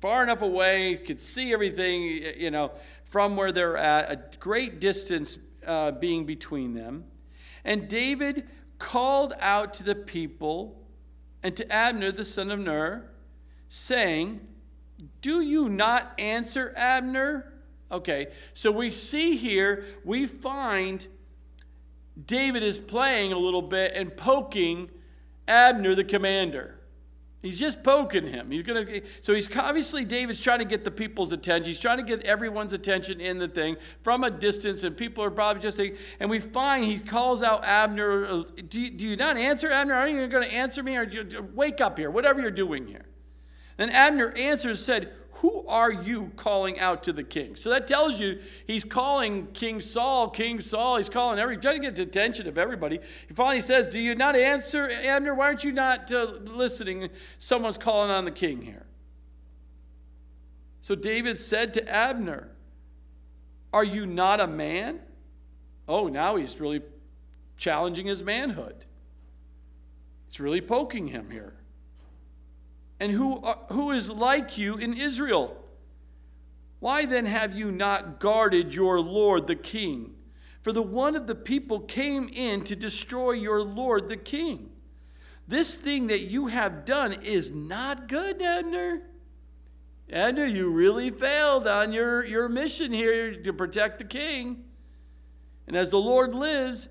[0.00, 2.02] far enough away, could see everything,
[2.36, 2.72] you know,
[3.04, 7.04] from where they're at, a great distance uh, being between them.
[7.64, 10.82] And David called out to the people
[11.42, 13.10] and to Abner, the son of Ner,
[13.68, 14.40] saying,
[15.20, 17.53] Do you not answer, Abner?
[17.94, 21.06] Okay, so we see here, we find
[22.26, 24.90] David is playing a little bit and poking
[25.46, 26.80] Abner, the commander.
[27.40, 28.50] He's just poking him.
[28.50, 29.02] He's gonna.
[29.20, 31.66] So he's obviously David's trying to get the people's attention.
[31.66, 35.30] He's trying to get everyone's attention in the thing from a distance, and people are
[35.30, 35.76] probably just.
[35.76, 38.26] Thinking, and we find he calls out Abner.
[38.26, 39.94] Uh, do you, do you not answer Abner?
[39.94, 40.96] Are you going to answer me?
[40.96, 41.06] Or
[41.54, 42.10] wake up here?
[42.10, 43.04] Whatever you're doing here.
[43.76, 47.56] Then Abner answered and said, Who are you calling out to the king?
[47.56, 50.98] So that tells you he's calling King Saul, King Saul.
[50.98, 53.00] He's calling every, trying to get the attention of everybody.
[53.26, 55.34] He finally says, Do you not answer, Abner?
[55.34, 57.08] Why aren't you not uh, listening?
[57.38, 58.86] Someone's calling on the king here.
[60.80, 62.50] So David said to Abner,
[63.72, 65.00] Are you not a man?
[65.88, 66.82] Oh, now he's really
[67.56, 68.76] challenging his manhood.
[70.28, 71.54] It's really poking him here
[73.04, 75.62] and who, are, who is like you in Israel?
[76.80, 80.14] Why then have you not guarded your Lord the king?
[80.62, 84.70] For the one of the people came in to destroy your Lord the king.
[85.46, 89.02] This thing that you have done is not good, Abner.
[90.10, 94.64] Abner, you really failed on your, your mission here to protect the king.
[95.66, 96.88] And as the Lord lives,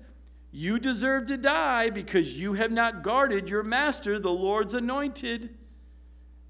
[0.52, 5.50] you deserve to die because you have not guarded your master, the Lord's anointed.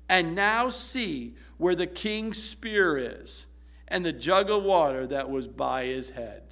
[0.09, 3.47] And now see where the king's spear is
[3.89, 6.43] and the jug of water that was by his head.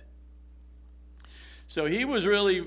[1.69, 2.67] So he was really,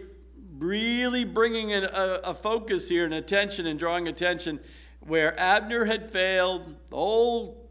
[0.58, 4.60] really bringing a, a, focus here and attention and drawing attention
[5.00, 7.69] where Abner had failed, the whole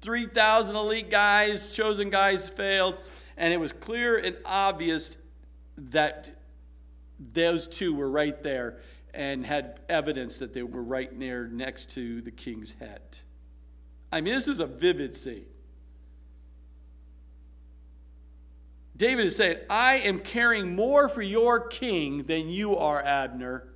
[0.00, 2.96] 3,000 elite guys, chosen guys failed,
[3.36, 5.16] and it was clear and obvious
[5.76, 6.30] that
[7.18, 8.78] those two were right there
[9.14, 13.00] and had evidence that they were right near next to the king's head.
[14.12, 15.46] I mean, this is a vivid scene.
[18.96, 23.68] David is saying, I am caring more for your king than you are, Abner.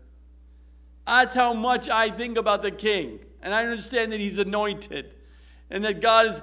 [1.07, 3.21] That's how much I think about the king.
[3.41, 5.15] And I understand that he's anointed
[5.71, 6.41] and that God is,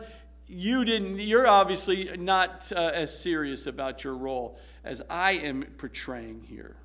[0.47, 6.43] you didn't, you're obviously not uh, as serious about your role as I am portraying
[6.43, 6.77] here.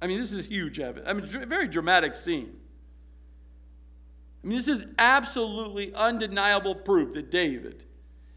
[0.00, 1.08] I mean, this is huge evidence.
[1.08, 2.56] I mean, very dramatic scene.
[4.42, 7.84] I mean, this is absolutely undeniable proof that David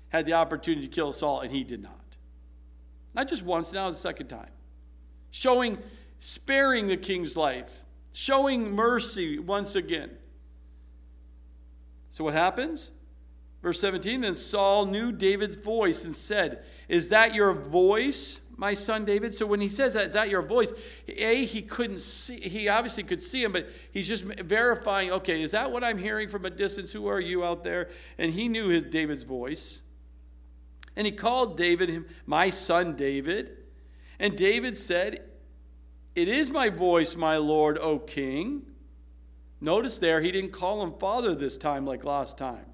[0.09, 1.91] had the opportunity to kill Saul and he did not.
[3.13, 4.49] Not just once, now the second time.
[5.31, 5.77] Showing,
[6.19, 10.11] sparing the king's life, showing mercy once again.
[12.11, 12.91] So what happens?
[13.61, 19.05] Verse 17 Then Saul knew David's voice and said, Is that your voice, my son
[19.05, 19.33] David?
[19.33, 20.73] So when he says that, is that your voice?
[21.07, 25.51] A, he couldn't see, he obviously could see him, but he's just verifying, okay, is
[25.51, 26.91] that what I'm hearing from a distance?
[26.91, 27.89] Who are you out there?
[28.17, 29.81] And he knew his David's voice.
[30.95, 33.55] And he called David, my son David.
[34.19, 35.23] And David said,
[36.15, 38.63] It is my voice, my Lord, O king.
[39.61, 42.65] Notice there, he didn't call him father this time like last time.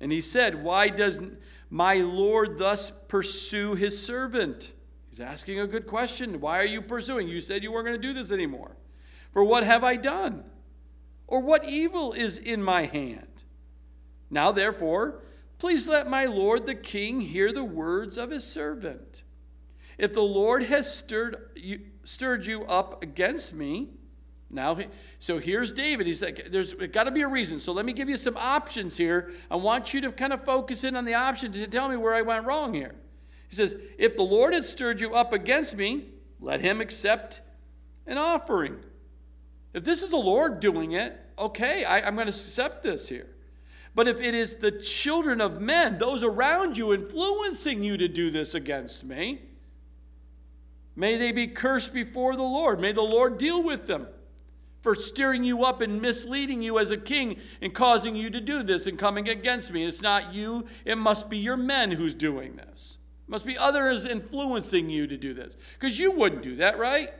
[0.00, 1.38] And he said, Why doesn't
[1.70, 4.72] my Lord thus pursue his servant?
[5.10, 6.40] He's asking a good question.
[6.40, 7.28] Why are you pursuing?
[7.28, 8.76] You said you weren't going to do this anymore.
[9.32, 10.44] For what have I done?
[11.26, 13.44] Or what evil is in my hand?
[14.30, 15.22] Now, therefore,
[15.58, 19.22] please let my Lord the king hear the words of his servant.
[19.98, 23.90] If the Lord has stirred you, stirred you up against me,
[24.50, 24.78] now,
[25.18, 26.06] so here's David.
[26.06, 27.60] He's like, there's got to be a reason.
[27.60, 29.30] So let me give you some options here.
[29.50, 32.14] I want you to kind of focus in on the option to tell me where
[32.14, 32.94] I went wrong here.
[33.50, 36.06] He says, If the Lord had stirred you up against me,
[36.40, 37.42] let him accept
[38.06, 38.78] an offering.
[39.74, 43.28] If this is the Lord doing it, okay, I, I'm going to accept this here.
[43.94, 48.30] But if it is the children of men, those around you, influencing you to do
[48.30, 49.42] this against me,
[50.96, 52.80] may they be cursed before the Lord.
[52.80, 54.06] May the Lord deal with them
[54.80, 58.62] for steering you up and misleading you as a king and causing you to do
[58.62, 59.84] this and coming against me.
[59.84, 62.98] It's not you, it must be your men who's doing this.
[63.26, 65.56] It must be others influencing you to do this.
[65.78, 67.12] Because you wouldn't do that, right?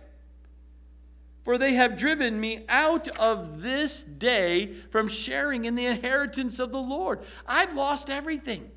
[1.45, 6.73] For they have driven me out of this day from sharing in the inheritance of
[6.73, 7.21] the Lord.
[7.47, 8.71] I've lost everything.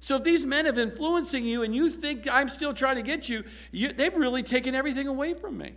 [0.00, 3.28] So if these men have influencing you and you think I'm still trying to get
[3.28, 5.74] you, you they've really taken everything away from me.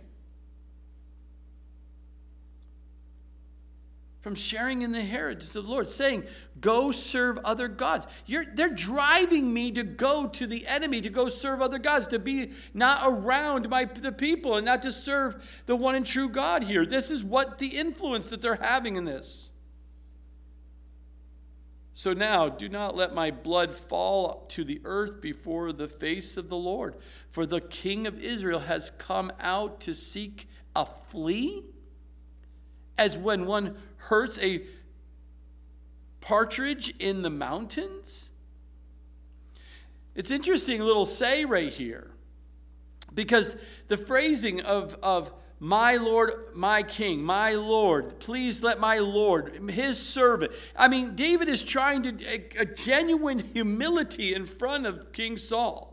[4.20, 6.24] From sharing in the inheritance of the Lord, saying,
[6.60, 8.06] Go serve other gods.
[8.26, 12.18] You're, they're driving me to go to the enemy, to go serve other gods, to
[12.18, 16.64] be not around my, the people and not to serve the one and true God
[16.64, 16.84] here.
[16.84, 19.50] This is what the influence that they're having in this.
[21.94, 26.48] So now, do not let my blood fall to the earth before the face of
[26.48, 26.96] the Lord,
[27.30, 31.64] for the king of Israel has come out to seek a flea
[33.00, 34.62] as when one hurts a
[36.20, 38.30] partridge in the mountains?
[40.14, 42.10] It's interesting little say right here
[43.14, 43.56] because
[43.88, 49.98] the phrasing of, of my Lord, my King, my Lord, please let my Lord, his
[49.98, 50.52] servant.
[50.76, 55.89] I mean, David is trying to, a, a genuine humility in front of King Saul.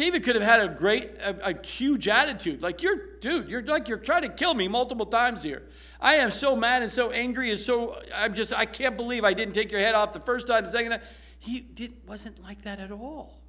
[0.00, 2.62] David could have had a great, a, a, huge attitude.
[2.62, 5.64] Like, you're, dude, you're like, you're trying to kill me multiple times here.
[6.00, 9.34] I am so mad and so angry and so, I'm just, I can't believe I
[9.34, 11.02] didn't take your head off the first time, the second time.
[11.38, 13.42] He did, wasn't like that at all.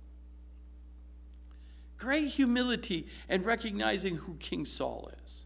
[1.97, 5.45] Great humility and recognizing who King Saul is.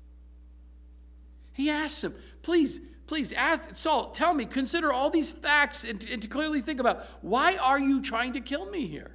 [1.53, 6.19] He asks him, please, please ask Saul, tell me, consider all these facts and, and
[6.23, 9.14] to clearly think about why are you trying to kill me here?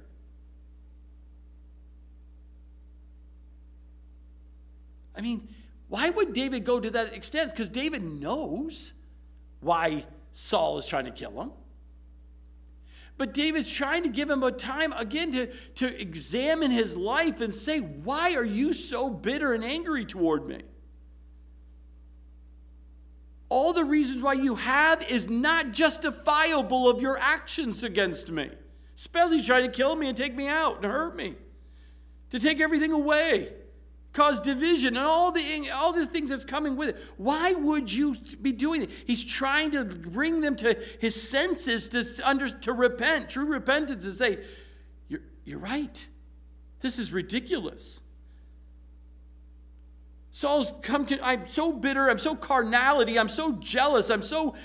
[5.15, 5.47] I mean,
[5.87, 7.51] why would David go to that extent?
[7.51, 8.93] Because David knows
[9.59, 11.51] why Saul is trying to kill him.
[13.17, 17.53] But David's trying to give him a time again to, to examine his life and
[17.53, 20.61] say, Why are you so bitter and angry toward me?
[23.49, 28.49] All the reasons why you have is not justifiable of your actions against me.
[28.95, 31.35] Especially trying to kill me and take me out and hurt me,
[32.29, 33.51] to take everything away
[34.13, 37.03] cause division and all the all the things that's coming with it.
[37.17, 38.91] Why would you be doing it?
[39.05, 44.15] He's trying to bring them to his senses to under to repent, true repentance, and
[44.15, 44.39] say,
[45.07, 46.07] "You're you're right.
[46.81, 48.01] This is ridiculous."
[50.33, 51.05] Saul's come.
[51.21, 52.09] I'm so bitter.
[52.09, 53.19] I'm so carnality.
[53.19, 54.09] I'm so jealous.
[54.09, 54.55] I'm so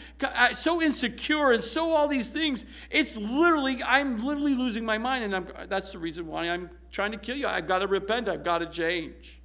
[0.55, 2.65] so insecure, and so all these things.
[2.91, 3.83] It's literally.
[3.83, 7.37] I'm literally losing my mind, and I'm, that's the reason why I'm trying to kill
[7.37, 7.49] you.
[7.49, 8.29] I've got to repent.
[8.29, 9.36] I've got to change.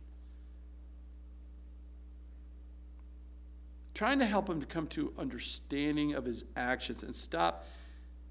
[4.01, 7.67] Trying to help him to come to understanding of his actions and stop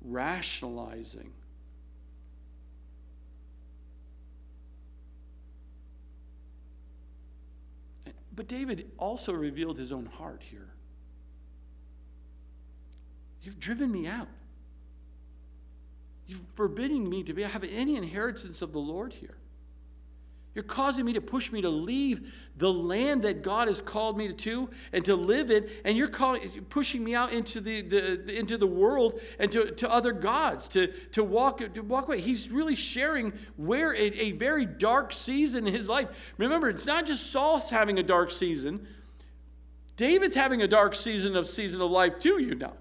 [0.03, 1.31] rationalizing.
[8.35, 10.71] But David also revealed his own heart here.
[13.41, 14.27] You've driven me out.
[16.27, 19.37] You've forbidding me to be, have any inheritance of the Lord here.
[20.55, 24.32] You're causing me to push me to leave the land that God has called me
[24.32, 28.59] to and to live in, and you're calling, pushing me out into the, the, into
[28.59, 32.20] the world and to, to other gods to, to, walk, to walk away.
[32.20, 36.34] He's really sharing where a, a very dark season in his life.
[36.36, 38.88] Remember, it's not just Saul's having a dark season,
[39.96, 42.72] David's having a dark season of season of life too, you know.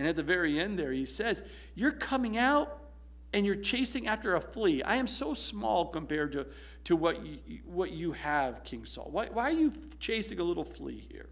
[0.00, 1.42] And at the very end there, he says,
[1.74, 2.78] You're coming out
[3.34, 4.82] and you're chasing after a flea.
[4.82, 6.46] I am so small compared to,
[6.84, 9.10] to what, you, what you have, King Saul.
[9.10, 11.28] Why, why are you chasing a little flea here?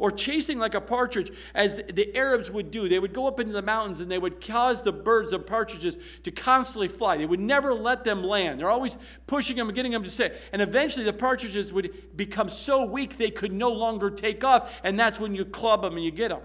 [0.00, 2.88] Or chasing like a partridge, as the Arabs would do.
[2.88, 5.96] They would go up into the mountains and they would cause the birds, the partridges,
[6.24, 7.18] to constantly fly.
[7.18, 8.58] They would never let them land.
[8.58, 8.98] They're always
[9.28, 10.36] pushing them and getting them to stay.
[10.52, 14.98] And eventually the partridges would become so weak they could no longer take off, and
[14.98, 16.40] that's when you club them and you get them.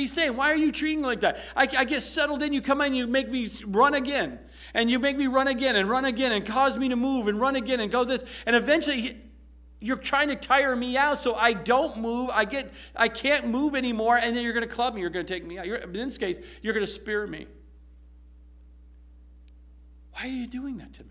[0.00, 1.38] He's saying, Why are you treating me like that?
[1.54, 4.38] I, I, get settled in, you come in, you make me run again.
[4.72, 7.40] And you make me run again and run again and cause me to move and
[7.40, 8.24] run again and go this.
[8.46, 9.16] And eventually,
[9.80, 12.30] you're trying to tire me out so I don't move.
[12.32, 14.16] I get, I can't move anymore.
[14.16, 15.00] And then you're going to club me.
[15.00, 15.66] You're going to take me out.
[15.66, 17.46] You're, in this case, you're going to spear me.
[20.12, 21.10] Why are you doing that to me?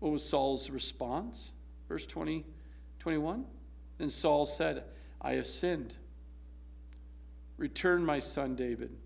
[0.00, 1.52] What was Saul's response?
[1.88, 2.44] Verse 20,
[3.00, 3.44] 21.
[4.00, 4.84] Then Saul said,
[5.20, 5.96] I have sinned.
[7.58, 8.96] Return, my son David,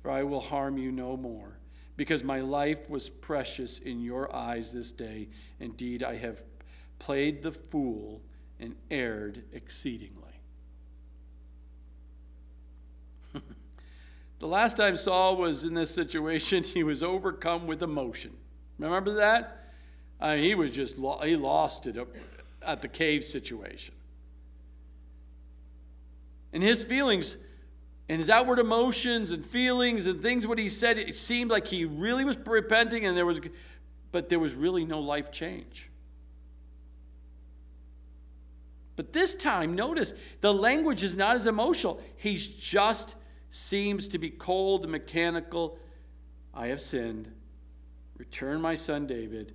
[0.00, 1.58] for I will harm you no more,
[1.96, 5.30] because my life was precious in your eyes this day.
[5.58, 6.44] Indeed, I have
[7.00, 8.22] played the fool
[8.60, 10.40] and erred exceedingly.
[14.38, 18.36] the last time Saul was in this situation, he was overcome with emotion.
[18.78, 19.72] Remember that?
[20.20, 21.96] I mean, he was just, he lost it
[22.62, 23.96] at the cave situation.
[26.52, 27.36] And his feelings
[28.08, 31.84] and his outward emotions and feelings and things what he said, it seemed like he
[31.84, 33.40] really was repenting and there was
[34.10, 35.90] but there was really no life change.
[38.96, 42.02] But this time, notice the language is not as emotional.
[42.16, 43.14] He's just
[43.50, 45.78] seems to be cold and mechanical.
[46.52, 47.30] I have sinned.
[48.16, 49.54] Return my son David,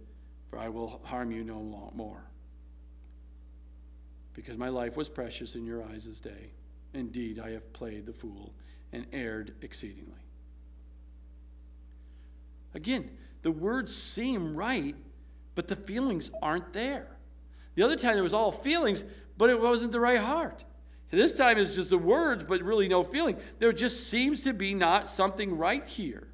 [0.50, 2.24] for I will harm you no more.
[4.34, 6.52] Because my life was precious in your eyes this day.
[6.94, 8.54] Indeed, I have played the fool
[8.91, 10.22] and erred exceedingly.
[12.74, 13.10] Again,
[13.41, 14.96] the words seem right,
[15.56, 17.18] but the feelings aren't there.
[17.76, 19.04] The other time it was all feelings,
[19.38, 20.64] but it wasn't the right heart.
[21.10, 23.38] This time it's just the words, but really no feeling.
[23.60, 26.28] There just seems to be not something right here.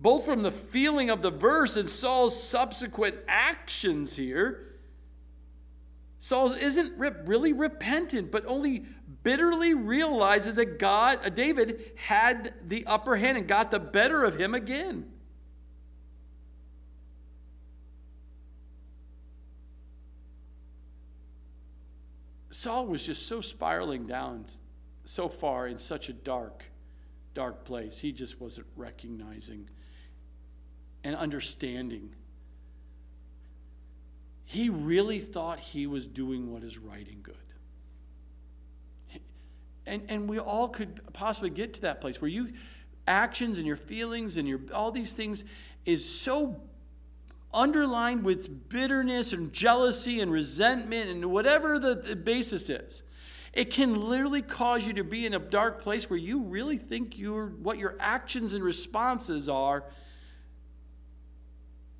[0.00, 4.69] Both from the feeling of the verse and Saul's subsequent actions here,
[6.20, 8.84] Saul isn't really repentant, but only
[9.22, 14.38] bitterly realizes that God, uh, David, had the upper hand and got the better of
[14.38, 15.10] him again.
[22.50, 24.44] Saul was just so spiraling down
[25.06, 26.64] so far in such a dark,
[27.32, 27.98] dark place.
[27.98, 29.70] He just wasn't recognizing
[31.02, 32.14] and understanding.
[34.50, 37.36] He really thought he was doing what is right and good.
[39.86, 42.52] And, and we all could possibly get to that place where you
[43.06, 45.44] actions and your feelings and your all these things
[45.84, 46.60] is so
[47.54, 53.04] underlined with bitterness and jealousy and resentment and whatever the, the basis is.
[53.52, 57.20] It can literally cause you to be in a dark place where you really think
[57.20, 59.84] you're, what your actions and responses are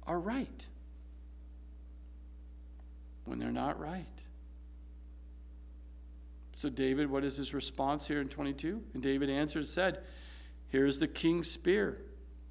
[0.05, 0.67] are right
[3.31, 4.07] when they're not right.
[6.57, 8.83] So, David, what is his response here in 22?
[8.93, 10.01] And David answered, and said,
[10.69, 12.03] Here's the king's spear.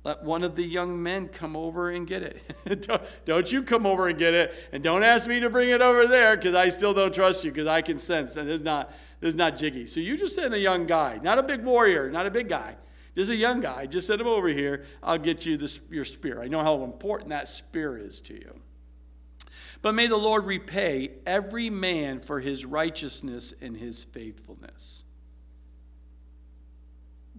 [0.04, 2.42] Let one of the young men come over and get it.
[2.88, 5.82] don't, don't, you come over and get it, and don't ask me to bring it
[5.82, 8.92] over there because I still don't trust you because I can sense that it's not,
[9.20, 9.86] this is not jiggy.
[9.86, 12.78] So you just send a young guy, not a big warrior, not a big guy,
[13.16, 13.86] just a young guy.
[13.86, 14.86] Just send him over here.
[15.04, 16.42] I'll get you this, your spear.
[16.42, 18.62] I know how important that spear is to you.
[19.82, 25.04] But may the Lord repay every man for his righteousness and his faithfulness.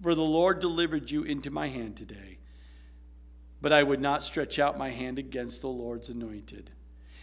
[0.01, 2.39] For the Lord delivered you into my hand today
[3.61, 6.71] but I would not stretch out my hand against the Lord's anointed.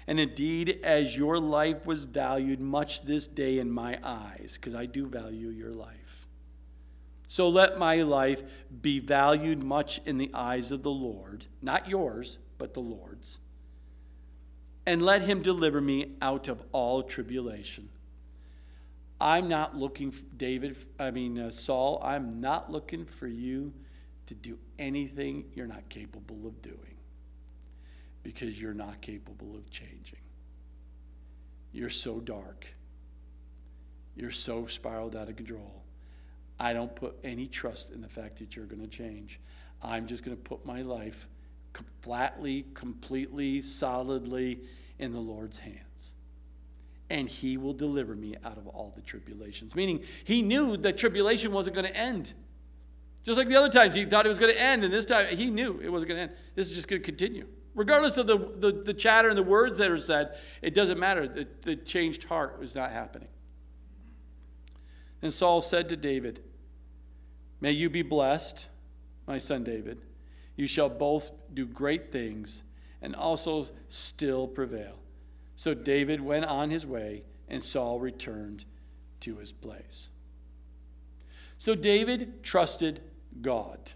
[0.07, 4.87] And indeed, as your life was valued much this day in my eyes, because I
[4.87, 6.27] do value your life,
[7.27, 8.43] so let my life
[8.81, 13.41] be valued much in the eyes of the Lord, not yours, but the Lord's.
[14.89, 17.91] And let him deliver me out of all tribulation.
[19.21, 23.75] I'm not looking, David, I mean, uh, Saul, I'm not looking for you
[24.29, 26.97] to do anything you're not capable of doing
[28.23, 30.21] because you're not capable of changing.
[31.71, 32.75] You're so dark.
[34.17, 35.83] You're so spiraled out of control.
[36.59, 39.39] I don't put any trust in the fact that you're going to change.
[39.83, 41.29] I'm just going to put my life
[42.01, 44.63] flatly, completely, solidly
[44.99, 46.15] in the Lord's hands.
[47.11, 49.75] And He will deliver me out of all the tribulations.
[49.75, 52.35] Meaning, He knew that tribulation wasn't going to end.
[53.29, 55.37] Just like the other times, he thought it was going to end, and this time
[55.37, 56.33] he knew it wasn't going to end.
[56.55, 57.47] This is just going to continue.
[57.75, 61.29] Regardless of the, the, the, chatter and the words that are said, it doesn't matter.
[61.29, 63.29] The, the changed heart was not happening.
[65.21, 66.43] And Saul said to David,
[67.61, 68.69] May you be blessed,
[69.27, 70.01] my son David.
[70.57, 72.63] You shall both do great things
[73.01, 74.99] and also still prevail.
[75.57, 78.65] So David went on his way, and Saul returned
[79.21, 80.11] to his place.
[81.59, 83.01] So David trusted
[83.41, 83.93] God.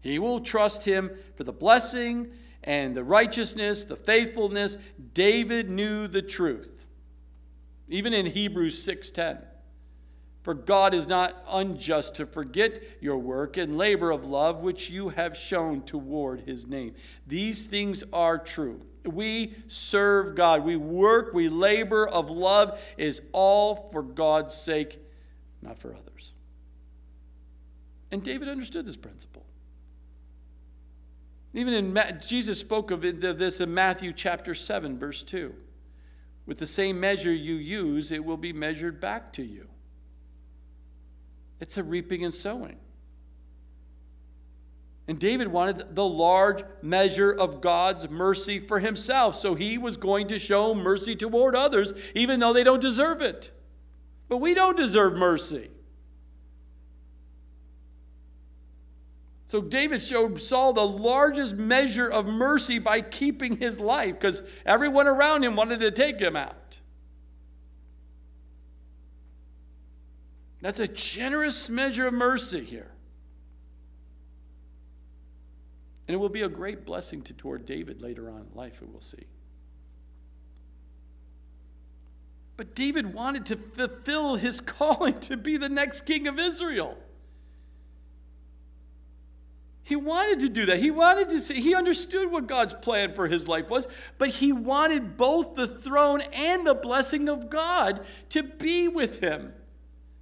[0.00, 2.30] He will trust him for the blessing
[2.62, 4.76] and the righteousness, the faithfulness.
[5.14, 6.86] David knew the truth.
[7.88, 9.47] Even in Hebrews 6:10.
[10.42, 15.10] For God is not unjust to forget your work and labor of love which you
[15.10, 16.94] have shown toward his name.
[17.26, 18.80] These things are true.
[19.04, 20.64] We serve God.
[20.64, 25.00] We work, we labor of love is all for God's sake,
[25.60, 26.34] not for others.
[28.10, 29.44] And David understood this principle.
[31.52, 35.54] Even in Jesus spoke of this in Matthew chapter 7 verse 2.
[36.46, 39.68] With the same measure you use, it will be measured back to you.
[41.60, 42.76] It's a reaping and sowing.
[45.08, 50.26] And David wanted the large measure of God's mercy for himself, so he was going
[50.28, 53.50] to show mercy toward others, even though they don't deserve it.
[54.28, 55.70] But we don't deserve mercy.
[59.46, 65.08] So David showed Saul the largest measure of mercy by keeping his life because everyone
[65.08, 66.80] around him wanted to take him out.
[70.60, 72.90] That's a generous measure of mercy here.
[76.06, 78.88] And it will be a great blessing to toward David later on in life, we
[78.88, 79.26] will see.
[82.56, 86.96] But David wanted to fulfill his calling to be the next king of Israel.
[89.84, 90.80] He wanted to do that.
[90.80, 93.86] He wanted to see, he understood what God's plan for his life was,
[94.18, 99.54] but he wanted both the throne and the blessing of God to be with him.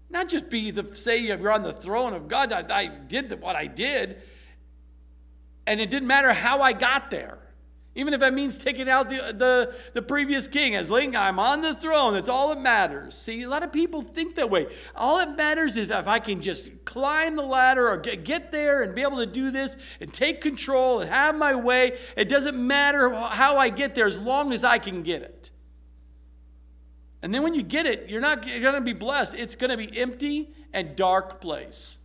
[0.08, 2.52] Not just be the say you're on the throne of God.
[2.52, 4.22] I, I did what I did,
[5.66, 7.38] and it didn't matter how I got there.
[7.96, 11.62] Even if that means taking out the, the, the previous king as Lincoln, I'm on
[11.62, 12.12] the throne.
[12.12, 13.16] That's all that matters.
[13.16, 14.66] See, a lot of people think that way.
[14.94, 18.82] All that matters is if I can just climb the ladder or get, get there
[18.82, 21.96] and be able to do this and take control and have my way.
[22.18, 25.35] It doesn't matter how I get there as long as I can get it.
[27.22, 29.34] And then when you get it, you're not going to be blessed.
[29.34, 31.98] It's going to be empty and dark place.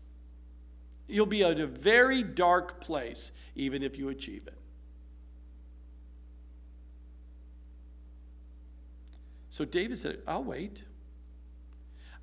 [1.07, 4.57] You'll be at a very dark place even if you achieve it.
[9.49, 10.83] So David said, I'll wait.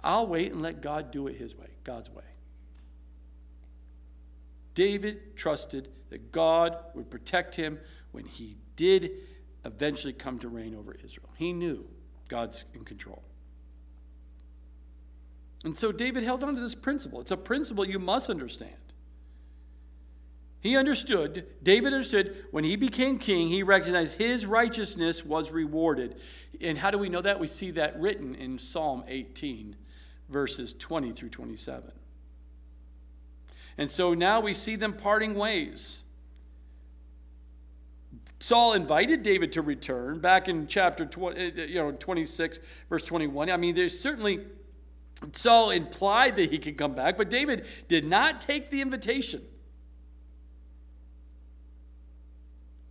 [0.02, 2.24] I'll wait and let God do it his way, God's way.
[4.74, 7.78] David trusted that God would protect him
[8.12, 9.10] when he did
[9.64, 11.28] eventually come to reign over Israel.
[11.36, 11.86] He knew
[12.28, 13.22] God's in control.
[15.64, 17.20] And so David held on to this principle.
[17.20, 18.76] It's a principle you must understand.
[20.60, 26.16] He understood, David understood, when he became king, he recognized his righteousness was rewarded.
[26.60, 27.38] And how do we know that?
[27.38, 29.76] We see that written in Psalm 18,
[30.28, 31.92] verses 20 through 27.
[33.78, 36.02] And so now we see them parting ways.
[38.40, 43.50] Saul invited David to return back in chapter 20, uh, you know, 26, verse 21.
[43.50, 44.40] I mean, there's certainly,
[45.32, 49.42] Saul implied that he could come back, but David did not take the invitation.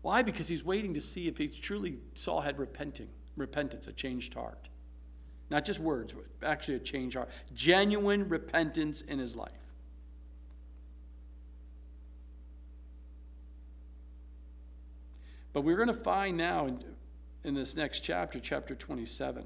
[0.02, 0.22] Why?
[0.22, 4.70] Because he's waiting to see if he truly Saul had repenting, repentance, a changed heart.
[5.50, 7.30] Not just words, but actually a changed heart.
[7.54, 9.52] Genuine repentance in his life.
[15.58, 16.84] But we're going to find now in,
[17.44, 19.44] in this next chapter, chapter 27,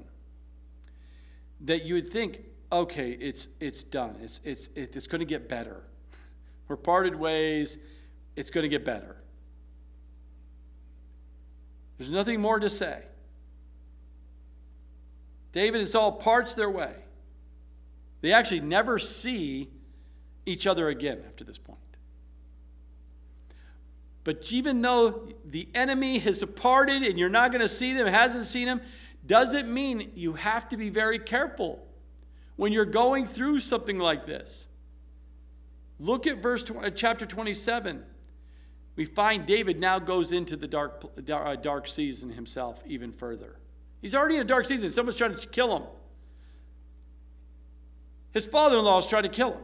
[1.62, 2.40] that you would think,
[2.70, 4.16] okay, it's, it's done.
[4.20, 5.82] It's, it's, it's going to get better.
[6.68, 7.78] We're parted ways.
[8.36, 9.16] It's going to get better.
[11.96, 13.04] There's nothing more to say.
[15.52, 16.94] David and Saul parts their way.
[18.20, 19.70] They actually never see
[20.44, 21.78] each other again after this point.
[24.24, 28.46] But even though the enemy has departed and you're not going to see them, hasn't
[28.46, 28.80] seen them,
[29.26, 31.86] doesn't mean you have to be very careful
[32.56, 34.68] when you're going through something like this.
[35.98, 36.64] Look at verse
[36.94, 38.04] chapter 27
[38.96, 43.56] we find David now goes into the dark, uh, dark season himself even further.
[44.00, 44.90] He's already in a dark season.
[44.92, 45.84] Someone's trying to kill him.
[48.32, 49.62] His father in law is trying to kill him.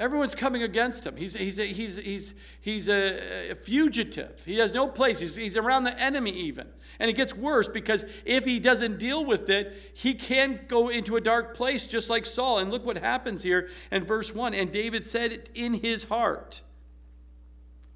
[0.00, 1.14] Everyone's coming against him.
[1.14, 4.42] He's, he's, a, he's, he's, he's a, fugitive.
[4.46, 5.20] He has no place.
[5.20, 6.68] He's, he's around the enemy, even.
[6.98, 11.16] And it gets worse because if he doesn't deal with it, he can go into
[11.16, 12.60] a dark place just like Saul.
[12.60, 14.54] And look what happens here in verse 1.
[14.54, 16.62] And David said it in his heart.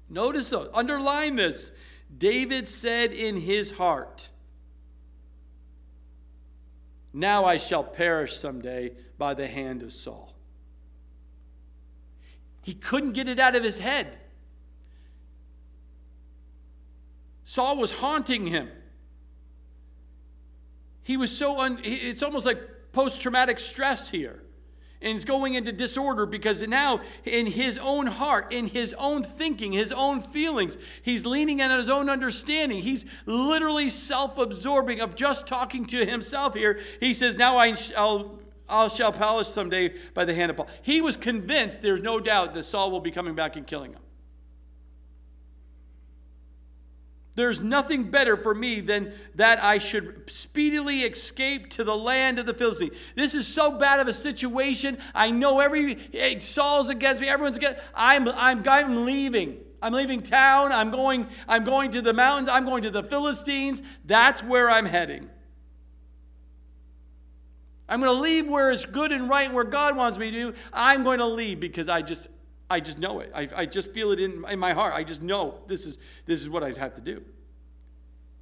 [0.07, 1.71] Notice, though, underline this.
[2.15, 4.29] David said in his heart,
[7.11, 10.34] Now I shall perish someday by the hand of Saul.
[12.65, 14.17] He couldn't get it out of his head.
[17.43, 18.71] Saul was haunting him.
[21.03, 22.59] He was so, un, it's almost like
[22.91, 24.41] post traumatic stress here.
[24.99, 29.71] And it's going into disorder because now, in his own heart, in his own thinking,
[29.71, 32.81] his own feelings, he's leaning on his own understanding.
[32.81, 36.79] He's literally self absorbing of just talking to himself here.
[36.99, 40.69] He says, Now I shall I shall perish someday by the hand of Paul.
[40.81, 43.99] He was convinced, there's no doubt, that Saul will be coming back and killing him.
[47.35, 52.45] There's nothing better for me than that I should speedily escape to the land of
[52.45, 52.95] the Philistines.
[53.15, 54.97] This is so bad of a situation.
[55.13, 55.97] I know every
[56.39, 57.81] Saul's against me, everyone's against.
[57.93, 59.57] I'm I'm I'm leaving.
[59.81, 60.71] I'm leaving town.
[60.71, 62.47] I'm going I'm going to the mountains.
[62.47, 63.81] I'm going to the Philistines.
[64.05, 65.29] That's where I'm heading.
[67.87, 70.53] I'm going to leave where it's good and right where God wants me to.
[70.73, 72.27] I'm going to leave because I just,
[72.69, 73.31] I just know it.
[73.35, 74.93] I, I just feel it in, in my heart.
[74.95, 77.23] I just know this is, this is what I have to do.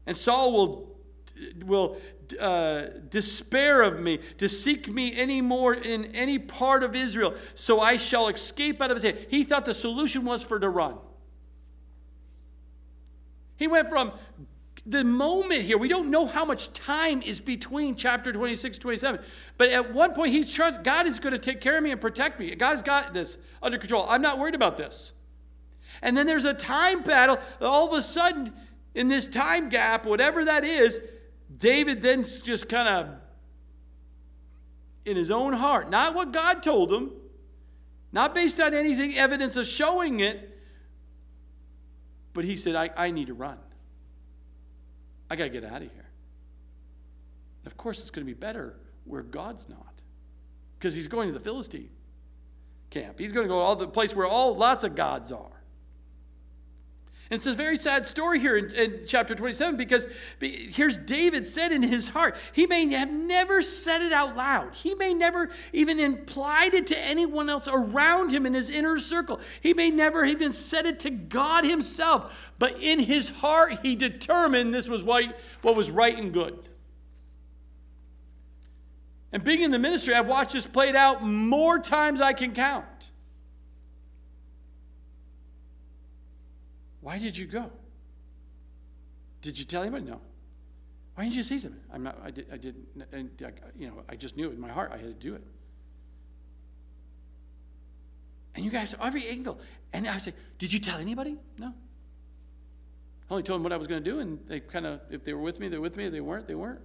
[0.06, 0.98] And Saul will,
[1.66, 1.98] will
[2.40, 7.80] uh, despair of me to seek me any more in any part of Israel, so
[7.82, 9.26] I shall escape out of his hand.
[9.30, 10.98] He thought the solution was for to run.
[13.56, 14.14] He went from
[14.86, 19.22] the moment here, we don't know how much time is between chapter 26 27.
[19.58, 22.02] But at one point, he's trust, God is going to take care of me and
[22.02, 22.54] protect me.
[22.56, 24.06] God's got this under control.
[24.10, 25.14] I'm not worried about this.
[26.02, 27.40] And then there's a time battle.
[27.62, 28.52] All of a sudden,
[28.94, 31.00] in this time gap, whatever that is,
[31.56, 33.16] David then just kind of
[35.06, 37.12] in his own heart, not what God told him,
[38.12, 40.50] not based on anything, evidence of showing it,
[42.34, 43.58] but he said, I, I need to run.
[45.34, 46.06] I got to get out of here.
[47.66, 49.96] Of course, it's going to be better where God's not,
[50.78, 51.90] because he's going to the Philistine
[52.92, 53.18] camp.
[53.18, 55.63] He's going to go all the place where all lots of gods are.
[57.34, 60.06] And it's a very sad story here in, in, chapter 27 because
[60.40, 62.38] here's David said in his heart.
[62.54, 64.76] He may have never said it out loud.
[64.76, 69.40] He may never even implied it to anyone else around him in his inner circle.
[69.62, 72.54] He may never even said it to God himself.
[72.60, 76.70] But in his heart, he determined this was what, what was right and good.
[79.32, 83.10] And being in the ministry, I've watched this played out more times I can count.
[87.04, 87.70] Why did you go?
[89.42, 90.06] Did you tell anybody?
[90.06, 90.22] No.
[91.16, 91.82] Why didn't you say something?
[91.94, 94.70] I'm not, I, did, I didn't, and I, you know, I just knew in my
[94.70, 95.44] heart I had to do it.
[98.56, 99.60] And you guys, every angle.
[99.92, 101.38] And I like, did you tell anybody?
[101.58, 101.68] No.
[101.68, 101.72] I
[103.30, 105.34] only told them what I was going to do, and they kind of, if they
[105.34, 106.06] were with me, they're with me.
[106.06, 106.82] If they weren't, they weren't.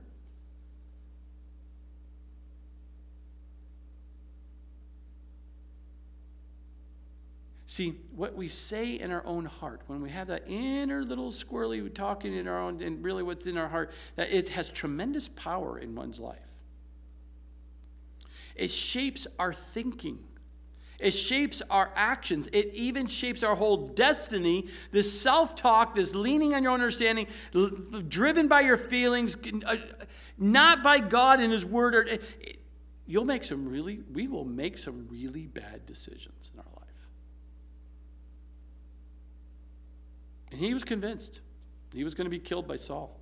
[7.78, 11.94] See, what we say in our own heart, when we have that inner little squirrely
[11.94, 15.78] talking in our own, and really what's in our heart, that it has tremendous power
[15.78, 16.40] in one's life.
[18.56, 20.18] It shapes our thinking.
[20.98, 22.48] It shapes our actions.
[22.52, 24.66] It even shapes our whole destiny.
[24.90, 27.28] This self talk, this leaning on your own understanding,
[28.08, 29.76] driven by your feelings, uh,
[30.36, 31.94] not by God and His Word.
[31.94, 32.06] Or,
[33.06, 36.87] you'll make some really, we will make some really bad decisions in our life.
[40.50, 41.40] And he was convinced
[41.92, 43.18] he was going to be killed by Saul.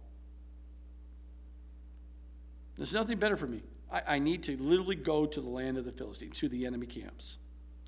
[2.77, 3.63] There's nothing better for me.
[3.91, 6.87] I, I, need to literally go to the land of the Philistines, to the enemy
[6.87, 7.39] camps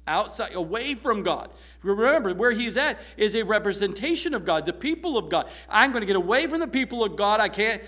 [0.08, 1.50] outside, away from God.
[1.82, 5.48] Remember, where he's at is a representation of God, the people of God.
[5.68, 7.40] I'm going to get away from the people of God.
[7.40, 7.82] I can't,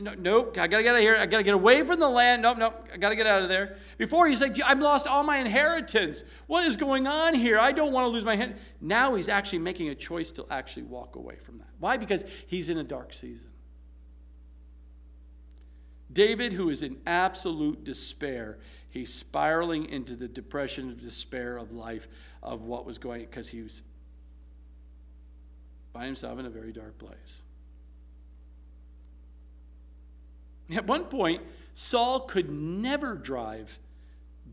[0.00, 1.16] no, nope, I got to get out of here.
[1.16, 2.42] I got to get away from the land.
[2.42, 3.76] Nope, nope, I got to get out of there.
[3.98, 6.24] Before he's like, I've lost all my inheritance.
[6.48, 7.60] What is going on here?
[7.60, 8.60] I don't want to lose my inheritance.
[8.80, 11.68] Now he's actually making a choice to actually walk away from that.
[11.78, 11.96] Why?
[11.98, 13.50] Because he's in a dark season.
[16.12, 18.58] David, who is in absolute despair,
[18.92, 22.08] He's spiraling into the depression of despair of life
[22.42, 23.82] of what was going because he was
[25.94, 27.42] by himself in a very dark place.
[30.74, 31.40] At one point,
[31.72, 33.78] Saul could never drive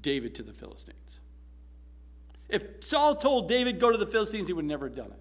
[0.02, 1.20] David to the Philistines.
[2.48, 5.20] If Saul told David, go to the Philistines, he would never have done it.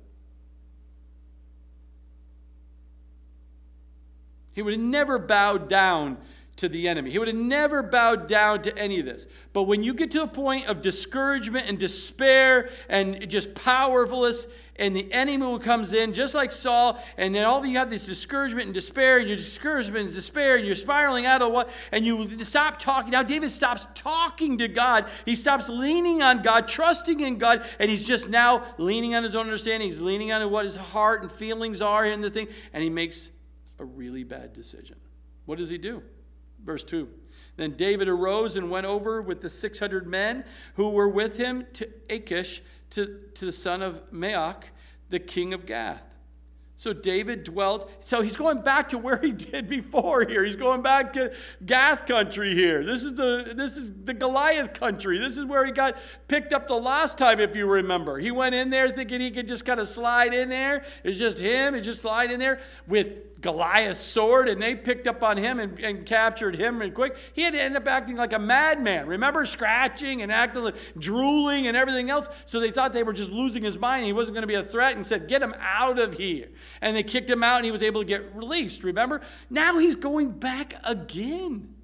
[4.52, 6.18] He would have never bowed down
[6.58, 7.10] to the enemy.
[7.10, 9.26] He would have never bowed down to any of this.
[9.52, 14.46] But when you get to a point of discouragement and despair and just powerless,
[14.78, 17.90] and the enemy who comes in, just like Saul, and then all of you have
[17.90, 21.68] this discouragement and despair, and your discouragement and despair, and you're spiraling out of what,
[21.90, 23.10] and you stop talking.
[23.10, 25.06] Now, David stops talking to God.
[25.24, 29.34] He stops leaning on God, trusting in God, and he's just now leaning on his
[29.34, 29.88] own understanding.
[29.88, 33.30] He's leaning on what his heart and feelings are in the thing, and he makes
[33.80, 34.96] a really bad decision.
[35.44, 36.02] What does he do?
[36.64, 37.08] Verse 2.
[37.56, 40.44] Then David arose and went over with the 600 men
[40.74, 44.64] who were with him to Achish, to, to the son of Maoch,
[45.10, 46.08] the king of Gath.
[46.78, 47.90] So David dwelt.
[48.06, 50.44] So he's going back to where he did before here.
[50.44, 51.34] He's going back to
[51.66, 52.84] Gath country here.
[52.84, 55.18] This is the this is the Goliath country.
[55.18, 55.96] This is where he got
[56.28, 58.18] picked up the last time, if you remember.
[58.18, 60.84] He went in there thinking he could just kind of slide in there.
[61.02, 61.74] It's just him.
[61.74, 65.78] He just slide in there with Goliath's sword, and they picked up on him and,
[65.78, 67.16] and captured him and quick.
[67.32, 69.06] He had to end up acting like a madman.
[69.06, 72.28] Remember, scratching and acting, like, drooling and everything else.
[72.46, 74.06] So they thought they were just losing his mind.
[74.06, 76.48] He wasn't going to be a threat, and said, "Get him out of here."
[76.80, 78.82] And they kicked him out, and he was able to get released.
[78.82, 79.20] Remember?
[79.48, 81.74] Now he's going back again.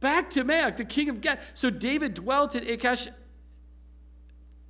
[0.00, 1.50] Back to Maoch, the king of Gath.
[1.54, 3.08] So David dwelt at Achish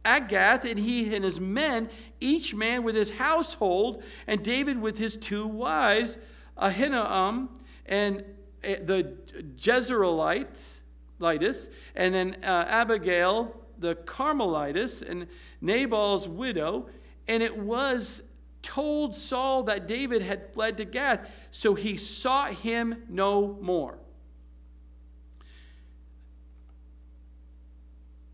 [0.09, 4.99] at Gath, and he and his men, each man with his household, and David with
[4.99, 6.17] his two wives,
[6.57, 7.49] Ahinoam
[7.85, 8.25] and
[8.65, 9.17] eh, the
[9.57, 10.81] Jezreelites,
[11.21, 15.29] and then uh, Abigail the Carmelitess, and
[15.61, 16.89] Nabal's widow,
[17.29, 18.23] and it was
[18.63, 23.99] told Saul that David had fled to Gath, so he sought him no more.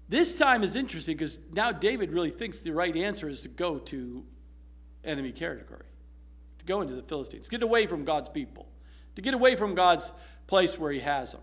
[0.09, 3.79] This time is interesting because now David really thinks the right answer is to go
[3.79, 4.25] to
[5.03, 5.87] enemy territory,
[6.59, 8.69] to go into the Philistines, get away from God's people,
[9.17, 10.13] to get away from God's
[10.47, 11.41] place where he has them.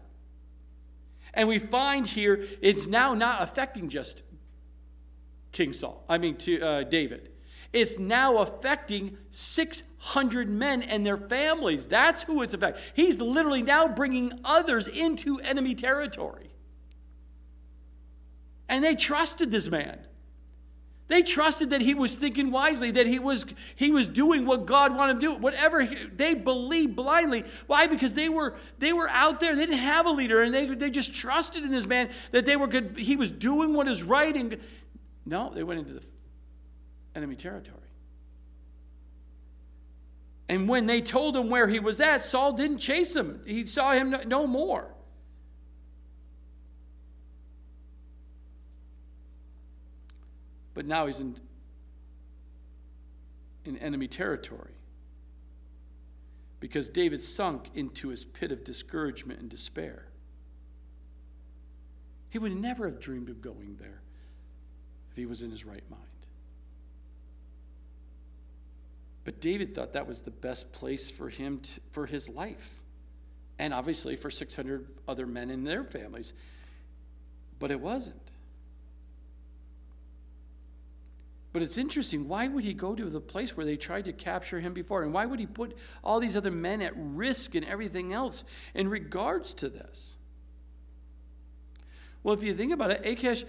[1.33, 4.23] And we find here it's now not affecting just
[5.51, 7.29] King Saul, I mean, to uh, David.
[7.73, 11.87] It's now affecting 600 men and their families.
[11.87, 12.83] That's who it's affecting.
[12.93, 16.50] He's literally now bringing others into enemy territory.
[18.71, 19.99] And they trusted this man.
[21.09, 23.45] They trusted that he was thinking wisely, that he was,
[23.75, 25.35] he was doing what God wanted him to do.
[25.35, 27.43] Whatever he, they believed blindly.
[27.67, 27.85] Why?
[27.87, 29.57] Because they were, they were out there.
[29.57, 32.55] They didn't have a leader, and they, they just trusted in this man that they
[32.55, 32.95] were good.
[32.97, 34.33] He was doing what is right.
[34.33, 34.57] And
[35.25, 36.03] no, they went into the
[37.13, 37.77] enemy territory.
[40.47, 43.41] And when they told him where he was at, Saul didn't chase him.
[43.45, 44.87] He saw him no, no more.
[50.73, 51.37] But now he's in,
[53.65, 54.73] in enemy territory
[56.59, 60.05] because David sunk into his pit of discouragement and despair.
[62.29, 64.01] He would never have dreamed of going there
[65.09, 66.03] if he was in his right mind.
[69.23, 72.83] But David thought that was the best place for him to, for his life.
[73.59, 76.33] And obviously for 600 other men and their families.
[77.59, 78.30] But it wasn't.
[81.53, 82.27] But it's interesting.
[82.27, 85.03] Why would he go to the place where they tried to capture him before?
[85.03, 88.43] And why would he put all these other men at risk and everything else
[88.73, 90.15] in regards to this?
[92.23, 93.43] Well, if you think about it, Achish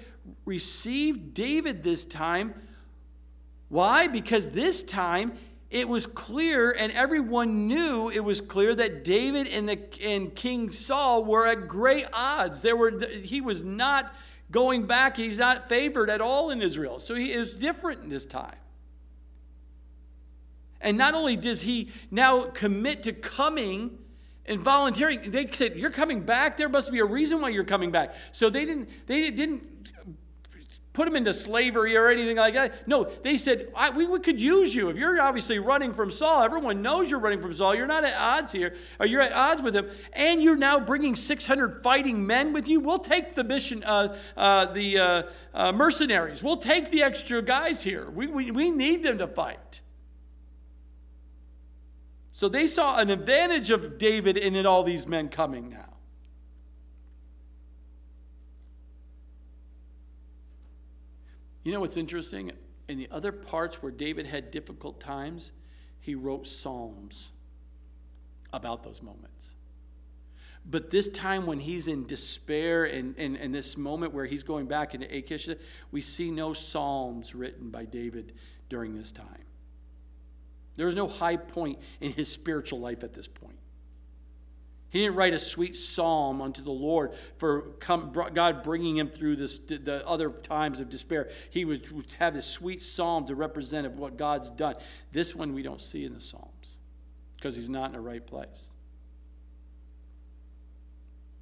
[0.44, 2.54] received David this time.
[3.68, 4.08] Why?
[4.08, 5.34] Because this time
[5.70, 10.72] it was clear, and everyone knew it was clear that David and, the, and King
[10.72, 12.62] Saul were at great odds.
[12.62, 14.14] There were, he was not
[14.52, 17.00] going back, he's not favored at all in Israel.
[17.00, 18.54] So he is different in this time.
[20.80, 23.98] And not only does he now commit to coming
[24.46, 26.56] and volunteering, they said, You're coming back.
[26.56, 28.14] There must be a reason why you're coming back.
[28.32, 29.71] So they didn't, they didn't
[30.92, 32.86] put them into slavery or anything like that.
[32.86, 34.90] No, they said, we, we could use you.
[34.90, 37.74] If you're obviously running from Saul, everyone knows you're running from Saul.
[37.74, 41.16] You're not at odds here, or you're at odds with him, and you're now bringing
[41.16, 42.80] 600 fighting men with you.
[42.80, 45.22] We'll take the mission, uh, uh, the uh,
[45.54, 46.42] uh, mercenaries.
[46.42, 48.10] We'll take the extra guys here.
[48.10, 49.80] We, we, we need them to fight.
[52.32, 55.91] So they saw an advantage of David and all these men coming now.
[61.64, 62.52] You know what's interesting?
[62.88, 65.52] In the other parts where David had difficult times,
[66.00, 67.32] he wrote psalms
[68.52, 69.54] about those moments.
[70.64, 74.66] But this time, when he's in despair and, and, and this moment where he's going
[74.66, 75.48] back into Achish,
[75.90, 78.32] we see no psalms written by David
[78.68, 79.44] during this time.
[80.76, 83.51] There was no high point in his spiritual life at this point.
[84.92, 89.36] He didn't write a sweet psalm unto the Lord for come, God bringing him through
[89.36, 91.30] this, the other times of despair.
[91.48, 91.88] He would
[92.18, 94.74] have this sweet psalm to represent of what God's done.
[95.10, 96.76] This one we don't see in the Psalms
[97.36, 98.68] because he's not in the right place.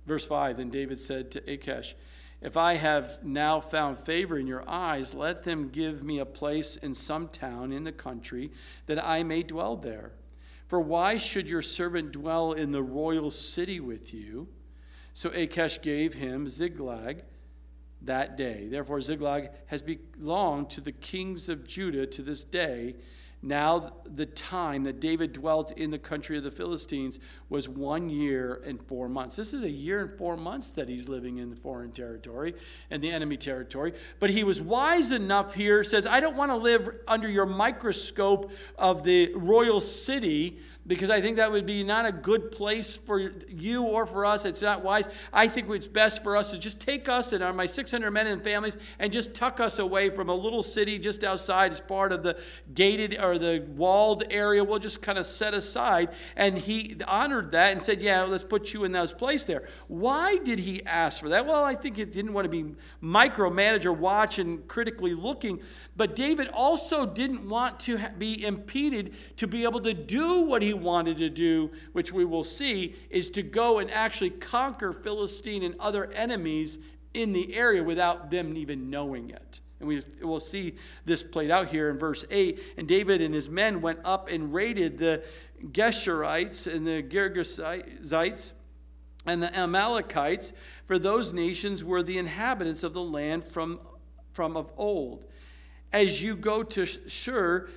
[0.07, 1.97] Verse 5 Then David said to Achish,
[2.41, 6.77] If I have now found favor in your eyes, let them give me a place
[6.77, 8.53] in some town in the country
[8.87, 10.13] that I may dwell there.
[10.71, 14.47] For why should your servant dwell in the royal city with you?
[15.15, 17.25] So Achish gave him Ziklag
[18.03, 18.69] that day.
[18.69, 22.95] Therefore, Ziklag has belonged to the kings of Judah to this day,
[23.43, 27.19] now, the time that David dwelt in the country of the Philistines
[27.49, 29.37] was one year and four months.
[29.37, 32.55] This is a year and four months that he's living in the foreign territory
[32.91, 33.95] and the enemy territory.
[34.19, 38.53] But he was wise enough here, says, I don't want to live under your microscope
[38.79, 43.19] of the royal city because I think that would be not a good place for
[43.49, 44.45] you or for us.
[44.45, 45.07] It's not wise.
[45.33, 48.27] I think it's best for us to just take us and our, my 600 men
[48.27, 52.13] and families and just tuck us away from a little city just outside as part
[52.13, 52.41] of the
[52.75, 54.65] gated or the walled area.
[54.65, 56.15] We'll just kind of set aside.
[56.35, 59.69] And he honored that and said, Yeah, let's put you in those place there.
[59.89, 61.47] Why did he ask for that?
[61.47, 65.61] Well, I think he didn't want to be micromanager, watch, and critically looking.
[66.01, 70.73] But David also didn't want to be impeded to be able to do what he
[70.73, 75.75] wanted to do, which we will see, is to go and actually conquer Philistine and
[75.79, 76.79] other enemies
[77.13, 79.61] in the area without them even knowing it.
[79.79, 82.59] And we will see this played out here in verse 8.
[82.79, 85.23] And David and his men went up and raided the
[85.71, 88.53] Geshurites and the Girgashites
[89.27, 90.55] and the Amalekites,
[90.87, 93.81] for those nations were the inhabitants of the land from,
[94.33, 95.27] from of old.
[95.93, 97.69] As you go to Shur,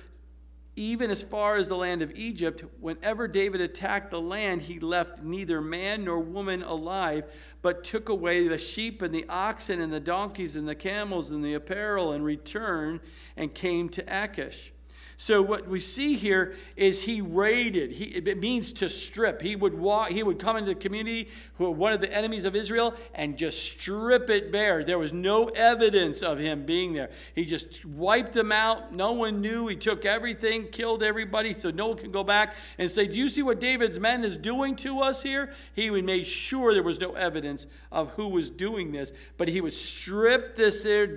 [0.76, 5.22] even as far as the land of Egypt, whenever David attacked the land, he left
[5.22, 7.24] neither man nor woman alive,
[7.62, 11.44] but took away the sheep and the oxen and the donkeys and the camels and
[11.44, 13.00] the apparel and returned
[13.36, 14.73] and came to Achish.
[15.16, 17.92] So what we see here is he raided.
[17.92, 19.42] He, it means to strip.
[19.42, 20.10] He would walk.
[20.10, 23.36] He would come into the community who were one of the enemies of Israel and
[23.36, 24.82] just strip it bare.
[24.82, 27.10] There was no evidence of him being there.
[27.34, 28.92] He just wiped them out.
[28.92, 29.68] No one knew.
[29.68, 33.28] He took everything, killed everybody, so no one can go back and say, "Do you
[33.28, 37.00] see what David's men is doing to us here?" He would make sure there was
[37.00, 41.16] no evidence of who was doing this, but he would strip this there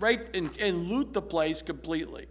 [0.00, 2.26] right and, and loot the place completely.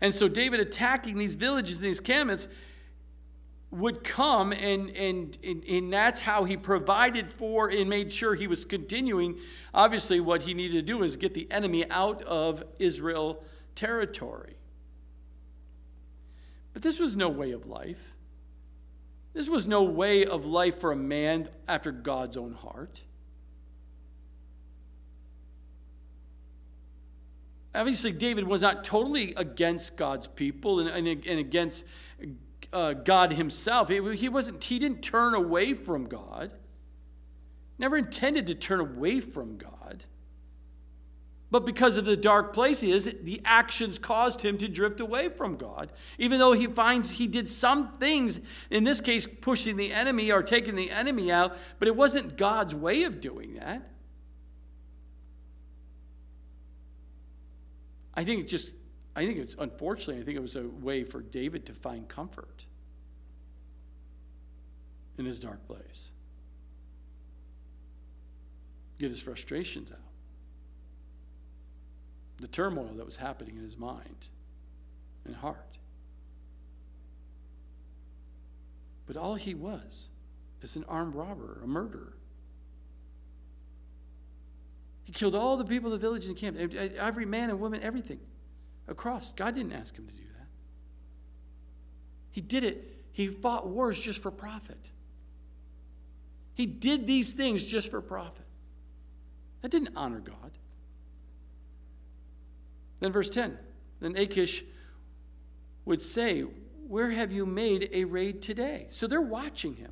[0.00, 2.48] And so David attacking these villages and these camps
[3.70, 8.48] would come and, and, and, and, that's how he provided for and made sure he
[8.48, 9.38] was continuing.
[9.72, 13.44] Obviously, what he needed to do is get the enemy out of Israel
[13.76, 14.56] territory.
[16.72, 18.12] But this was no way of life.
[19.34, 23.02] This was no way of life for a man after God's own heart.
[27.74, 31.84] Obviously David was not totally against God's people and, and, and against
[32.72, 33.88] uh, God himself.
[33.88, 36.52] He, wasn't, he didn't turn away from God,
[37.78, 40.04] never intended to turn away from God.
[41.52, 45.28] But because of the dark place he is, the actions caused him to drift away
[45.28, 45.90] from God.
[46.16, 48.40] Even though he finds he did some things,
[48.70, 52.72] in this case, pushing the enemy or taking the enemy out, but it wasn't God's
[52.72, 53.89] way of doing that.
[58.14, 58.70] I think it just,
[59.14, 62.66] I think it's, unfortunately, I think it was a way for David to find comfort
[65.18, 66.10] in his dark place,
[68.98, 69.98] get his frustrations out,
[72.38, 74.28] the turmoil that was happening in his mind
[75.24, 75.78] and heart.
[79.06, 80.08] But all he was
[80.62, 82.14] is an armed robber, a murderer.
[85.10, 88.20] He killed all the people of the village and camp, every man and woman, everything
[88.86, 89.30] across.
[89.30, 90.46] God didn't ask him to do that.
[92.30, 92.96] He did it.
[93.10, 94.90] He fought wars just for profit.
[96.54, 98.46] He did these things just for profit.
[99.62, 100.52] That didn't honor God.
[103.00, 103.58] Then, verse 10
[103.98, 104.62] then Achish
[105.86, 108.86] would say, Where have you made a raid today?
[108.90, 109.90] So they're watching him.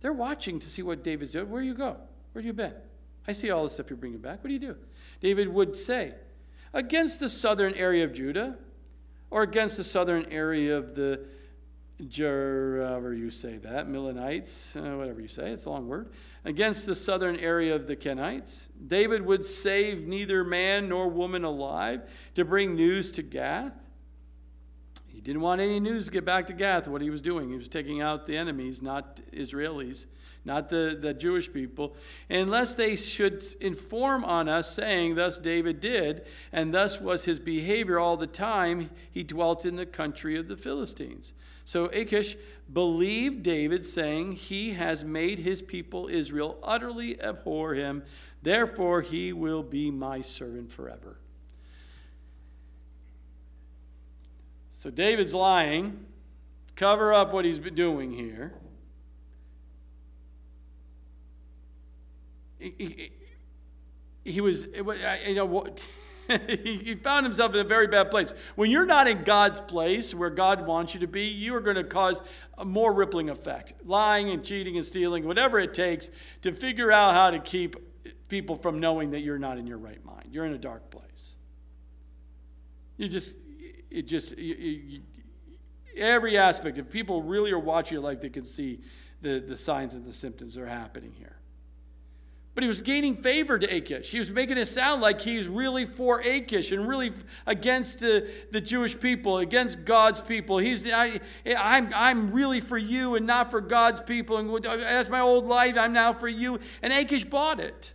[0.00, 1.48] They're watching to see what David's doing.
[1.48, 1.98] Where you go?
[2.32, 2.74] Where you been?
[3.26, 4.42] I see all the stuff you're bringing back.
[4.42, 4.76] What do you do?
[5.20, 6.14] David would say,
[6.74, 8.56] against the southern area of Judah,
[9.30, 11.24] or against the southern area of the,
[11.98, 16.10] however you say that, Milanites, uh, whatever you say, it's a long word,
[16.44, 18.68] against the southern area of the Kenites.
[18.86, 22.02] David would save neither man nor woman alive
[22.34, 23.72] to bring news to Gath.
[25.12, 27.50] He didn't want any news to get back to Gath, what he was doing.
[27.50, 30.06] He was taking out the enemies, not Israelis
[30.44, 31.94] not the, the Jewish people,
[32.28, 37.98] unless they should inform on us, saying, Thus David did, and thus was his behavior
[37.98, 41.34] all the time he dwelt in the country of the Philistines.
[41.64, 42.36] So Achish
[42.72, 48.02] believed David, saying, He has made his people Israel utterly abhor him,
[48.42, 51.18] therefore he will be my servant forever.
[54.82, 56.06] So David's lying,
[56.74, 58.52] cover up what he's been doing here.
[62.58, 63.12] he,
[64.24, 65.66] he was, you know,
[66.48, 68.34] he found himself in a very bad place.
[68.56, 71.76] When you're not in God's place where God wants you to be, you are going
[71.76, 72.20] to cause
[72.58, 73.74] a more rippling effect.
[73.84, 76.10] Lying and cheating and stealing, whatever it takes
[76.40, 77.76] to figure out how to keep
[78.28, 80.30] people from knowing that you're not in your right mind.
[80.32, 81.36] You're in a dark place.
[82.96, 83.36] You just,
[83.94, 84.34] it just,
[85.96, 88.80] every aspect, if people really are watching your life, they can see
[89.20, 91.36] the, the signs and the symptoms that are happening here.
[92.54, 94.10] But he was gaining favor to Achish.
[94.10, 97.12] He was making it sound like he's really for Achish and really
[97.46, 100.58] against the, the Jewish people, against God's people.
[100.58, 104.36] He's, I, I'm, I'm really for you and not for God's people.
[104.36, 105.78] And that's my old life.
[105.78, 106.58] I'm now for you.
[106.82, 107.94] And Achish bought it.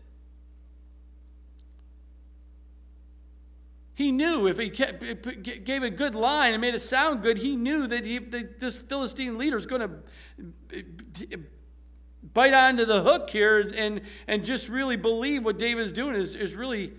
[3.97, 5.03] He knew if he kept,
[5.41, 8.77] gave a good line and made it sound good, he knew that, he, that this
[8.77, 11.39] Philistine leader is going to
[12.21, 16.53] bite onto the hook here and, and just really believe what David's doing is, is
[16.53, 16.93] really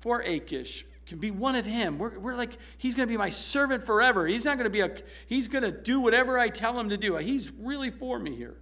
[0.00, 1.98] for Achish can be one of him.
[1.98, 4.26] We're, we're like, he's going to be my servant forever.
[4.26, 6.96] He's not going to be a, he's going to do whatever I tell him to
[6.96, 7.18] do.
[7.18, 8.56] He's really for me here.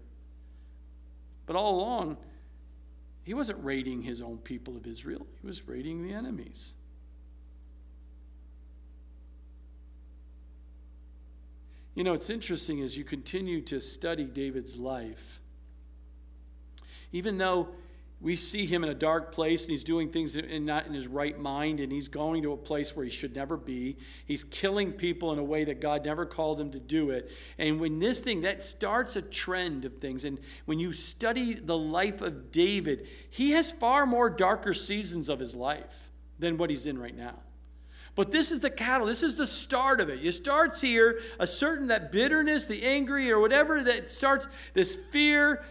[1.47, 2.17] But all along,
[3.25, 6.75] he wasn't raiding his own people of Israel, he was raiding the enemies.
[11.95, 15.41] You know, it's interesting as you continue to study David's life,
[17.13, 17.69] even though
[18.23, 21.09] we see him in a dark place and he's doing things in, not in his
[21.09, 23.97] right mind and he's going to a place where he should never be.
[24.25, 27.33] He's killing people in a way that God never called him to do it.
[27.59, 30.25] And when this thing, that starts a trend of things.
[30.25, 35.41] And when you study the life of David, he has far more darker seasons of
[35.41, 37.41] his life than what he's in right now.
[38.15, 39.07] But this is the cattle.
[39.07, 40.25] This is the start of it.
[40.25, 45.65] It starts here, a certain that bitterness, the angry, or whatever that starts, this fear,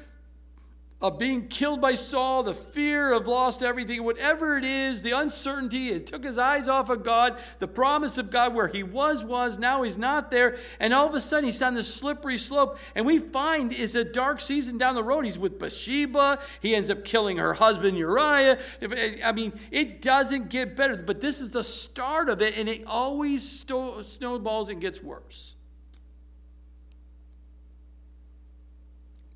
[1.01, 5.89] of being killed by Saul, the fear of lost everything, whatever it is, the uncertainty,
[5.89, 9.57] it took his eyes off of God, the promise of God where he was, was,
[9.57, 10.57] now he's not there.
[10.79, 12.77] And all of a sudden he's on this slippery slope.
[12.95, 15.25] And we find it's a dark season down the road.
[15.25, 16.39] He's with Bathsheba.
[16.61, 18.59] He ends up killing her husband Uriah.
[18.81, 22.69] Eh, I mean, it doesn't get better, but this is the start of it, and
[22.69, 25.55] it always snowballs and gets worse.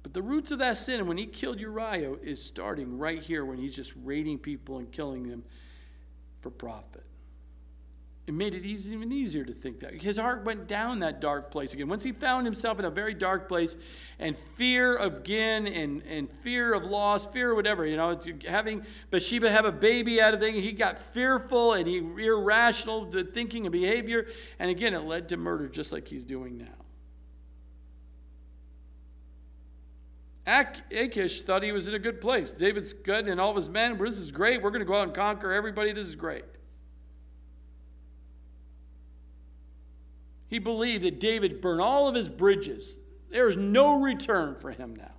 [0.06, 3.58] But the roots of that sin, when he killed Uriah, is starting right here when
[3.58, 5.44] he's just raiding people and killing them
[6.42, 7.04] for profit.
[8.28, 10.00] It made it easy, even easier to think that.
[10.00, 11.88] His heart went down that dark place again.
[11.88, 13.78] Once he found himself in a very dark place
[14.20, 18.16] and fear of again and, and fear of loss, fear of whatever, you know,
[18.48, 23.66] having Bathsheba have a baby out of thing, he got fearful and he irrational thinking
[23.66, 24.28] and behavior.
[24.60, 26.75] And again, it led to murder just like he's doing now.
[30.48, 32.54] Achish thought he was in a good place.
[32.54, 33.98] David's good and all of his men.
[33.98, 34.62] This is great.
[34.62, 35.92] We're going to go out and conquer everybody.
[35.92, 36.46] This is great.
[40.48, 43.00] He believed that David burned all of his bridges.
[43.32, 45.12] There is no return for him now.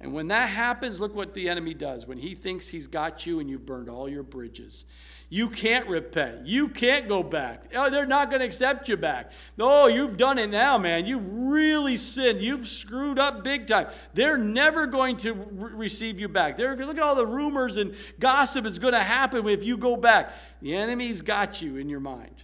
[0.00, 2.06] And when that happens, look what the enemy does.
[2.06, 4.84] When he thinks he's got you and you've burned all your bridges,
[5.30, 6.46] you can't repent.
[6.46, 7.64] You can't go back.
[7.74, 9.32] Oh, they're not going to accept you back.
[9.58, 11.04] No, you've done it now, man.
[11.04, 12.40] You've really sinned.
[12.40, 13.88] You've screwed up big time.
[14.14, 16.56] They're never going to re- receive you back.
[16.56, 19.98] They're, look at all the rumors and gossip is going to happen if you go
[19.98, 20.32] back.
[20.62, 22.36] The enemy's got you in your mind,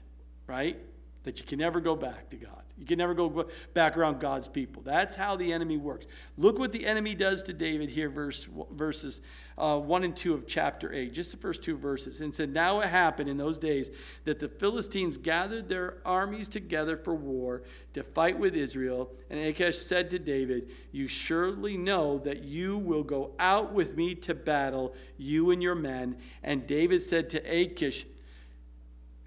[0.47, 0.77] right?
[1.23, 2.64] That you can never go back to God.
[2.77, 4.83] You can never go back around God's people.
[4.83, 6.07] That's how the enemy works.
[6.37, 9.21] Look what the enemy does to David here, verse, verses
[9.57, 12.21] uh, 1 and 2 of chapter 8, just the first two verses.
[12.21, 13.91] And said, Now it happened in those days
[14.25, 17.63] that the Philistines gathered their armies together for war
[17.93, 19.13] to fight with Israel.
[19.31, 24.17] And Achish said to David, You surely know that you will go out with me
[24.17, 26.17] to battle, you and your men.
[26.43, 28.07] And David said to Achish,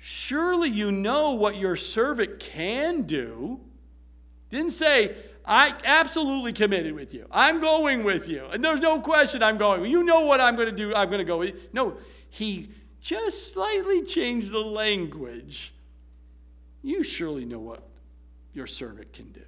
[0.09, 3.59] Surely you know what your servant can do.
[4.49, 7.27] Didn't say, I absolutely committed with you.
[7.29, 8.45] I'm going with you.
[8.45, 9.91] And there's no question I'm going.
[9.91, 10.95] You know what I'm going to do.
[10.95, 11.59] I'm going to go with you.
[11.73, 11.97] No,
[12.29, 12.69] he
[13.01, 15.73] just slightly changed the language.
[16.81, 17.83] You surely know what
[18.53, 19.41] your servant can do.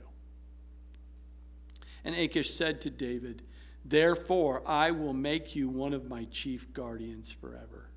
[2.03, 3.43] And Achish said to David,
[3.85, 7.89] Therefore, I will make you one of my chief guardians forever.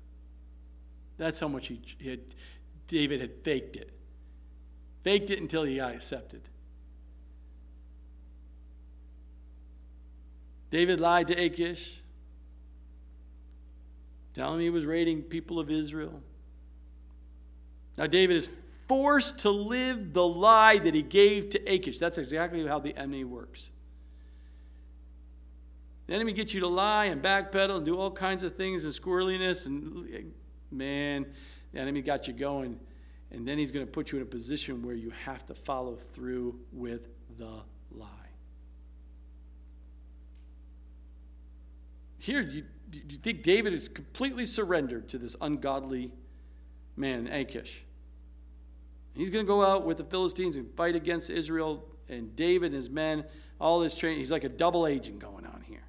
[1.17, 2.19] That's how much he, he had,
[2.93, 3.89] David had faked it.
[5.03, 6.41] Faked it until he got accepted.
[10.69, 11.99] David lied to Achish,
[14.35, 16.21] telling him he was raiding people of Israel.
[17.97, 18.51] Now, David is
[18.87, 21.97] forced to live the lie that he gave to Achish.
[21.97, 23.71] That's exactly how the enemy works.
[26.05, 28.93] The enemy gets you to lie and backpedal and do all kinds of things and
[28.93, 30.31] squirreliness and
[30.69, 31.25] man,
[31.73, 32.79] the enemy got you going.
[33.33, 35.95] And then he's going to put you in a position where you have to follow
[35.95, 37.07] through with
[37.37, 37.61] the
[37.91, 38.07] lie.
[42.19, 46.11] Here, you, you think David is completely surrendered to this ungodly
[46.95, 47.83] man, Achish.
[49.15, 52.75] He's going to go out with the Philistines and fight against Israel, and David and
[52.75, 53.25] his men,
[53.59, 54.19] all this training.
[54.19, 55.83] He's like a double agent going on here.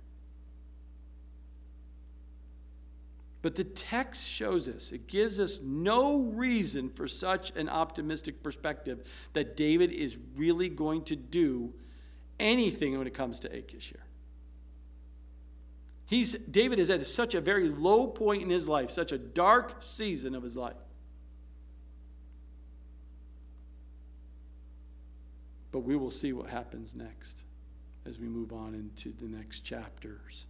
[3.44, 9.06] But the text shows us, it gives us no reason for such an optimistic perspective
[9.34, 11.74] that David is really going to do
[12.40, 14.06] anything when it comes to Achish here.
[16.06, 19.82] He's, David is at such a very low point in his life, such a dark
[19.82, 20.72] season of his life.
[25.70, 27.44] But we will see what happens next
[28.06, 30.46] as we move on into the next chapters.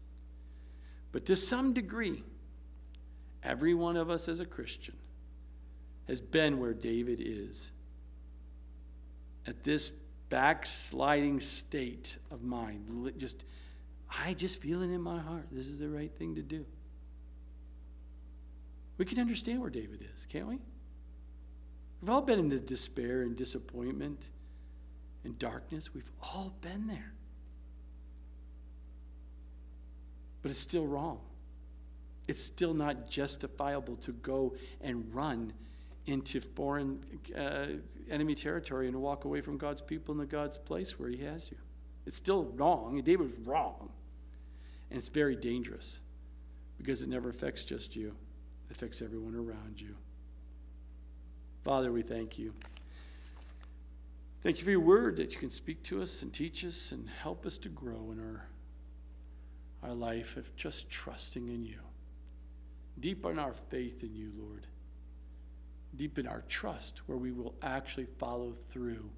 [1.11, 2.23] But to some degree,
[3.45, 4.97] every one of us as a Christian
[6.09, 7.71] has been where David is
[9.47, 9.91] at this
[10.29, 13.13] backsliding state of mind.
[13.19, 13.45] Just,
[14.11, 15.47] I just feel it in my heart.
[15.53, 16.65] This is the right thing to do.
[18.97, 20.59] We can understand where David is, can't we?
[22.01, 24.29] We've all been in the despair and disappointment
[25.25, 25.95] and darkness.
[25.95, 27.13] We've all been there.
[30.43, 31.21] But it's still wrong.
[32.27, 35.53] It's still not justifiable to go and run
[36.07, 37.05] into foreign
[37.37, 37.67] uh,
[38.11, 41.51] enemy territory and walk away from God's people and the God's place where He has
[41.51, 41.57] you.
[42.07, 43.01] It's still wrong.
[43.03, 43.91] David was wrong.
[44.91, 45.99] And it's very dangerous
[46.77, 48.15] because it never affects just you,
[48.69, 49.97] it affects everyone around you.
[51.65, 52.53] Father, we thank you.
[54.43, 57.09] Thank you for your word that you can speak to us and teach us and
[57.09, 58.47] help us to grow in our,
[59.83, 61.79] our life of just trusting in you.
[62.99, 64.67] Deepen our faith in you, Lord
[65.97, 69.11] deepen our trust where we will actually follow through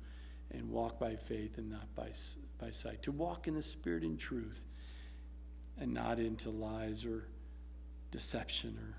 [0.50, 2.10] and walk by faith and not by,
[2.58, 3.02] by sight.
[3.02, 4.66] To walk in the Spirit and truth
[5.78, 7.28] and not into lies or
[8.10, 8.96] deception or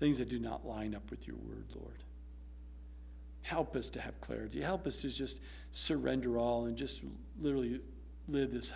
[0.00, 2.04] things that do not line up with your word, Lord.
[3.42, 4.60] Help us to have clarity.
[4.60, 5.40] Help us to just
[5.72, 7.02] surrender all and just
[7.40, 7.80] literally
[8.28, 8.72] live this,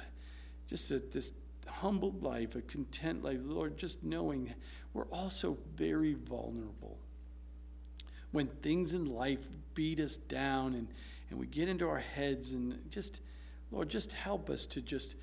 [0.69, 1.33] just this
[1.67, 4.55] humbled life, a content life, Lord, just knowing
[4.93, 6.99] we're also very vulnerable.
[8.31, 10.89] When things in life beat us down and,
[11.31, 13.21] and we get into our heads and just,
[13.71, 15.17] Lord, just help us to just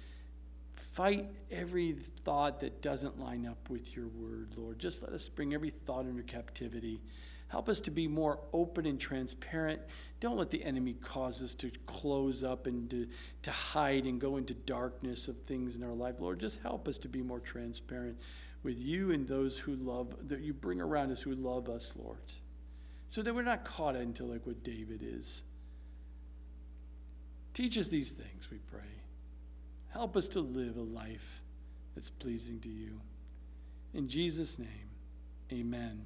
[0.74, 1.94] fight every
[2.24, 4.80] thought that doesn't line up with your word, Lord.
[4.80, 7.02] Just let us bring every thought under captivity.
[7.48, 9.82] Help us to be more open and transparent.
[10.20, 13.08] Don't let the enemy cause us to close up and to,
[13.44, 16.16] to hide and go into darkness of things in our life.
[16.20, 18.18] Lord, just help us to be more transparent
[18.62, 22.18] with you and those who love, that you bring around us who love us, Lord.
[23.10, 25.42] So that we're not caught into like what David is.
[27.54, 28.82] Teach us these things, we pray.
[29.90, 31.42] Help us to live a life
[31.96, 33.02] that's pleasing to you.
[33.94, 34.90] In Jesus' name,
[35.52, 36.06] amen.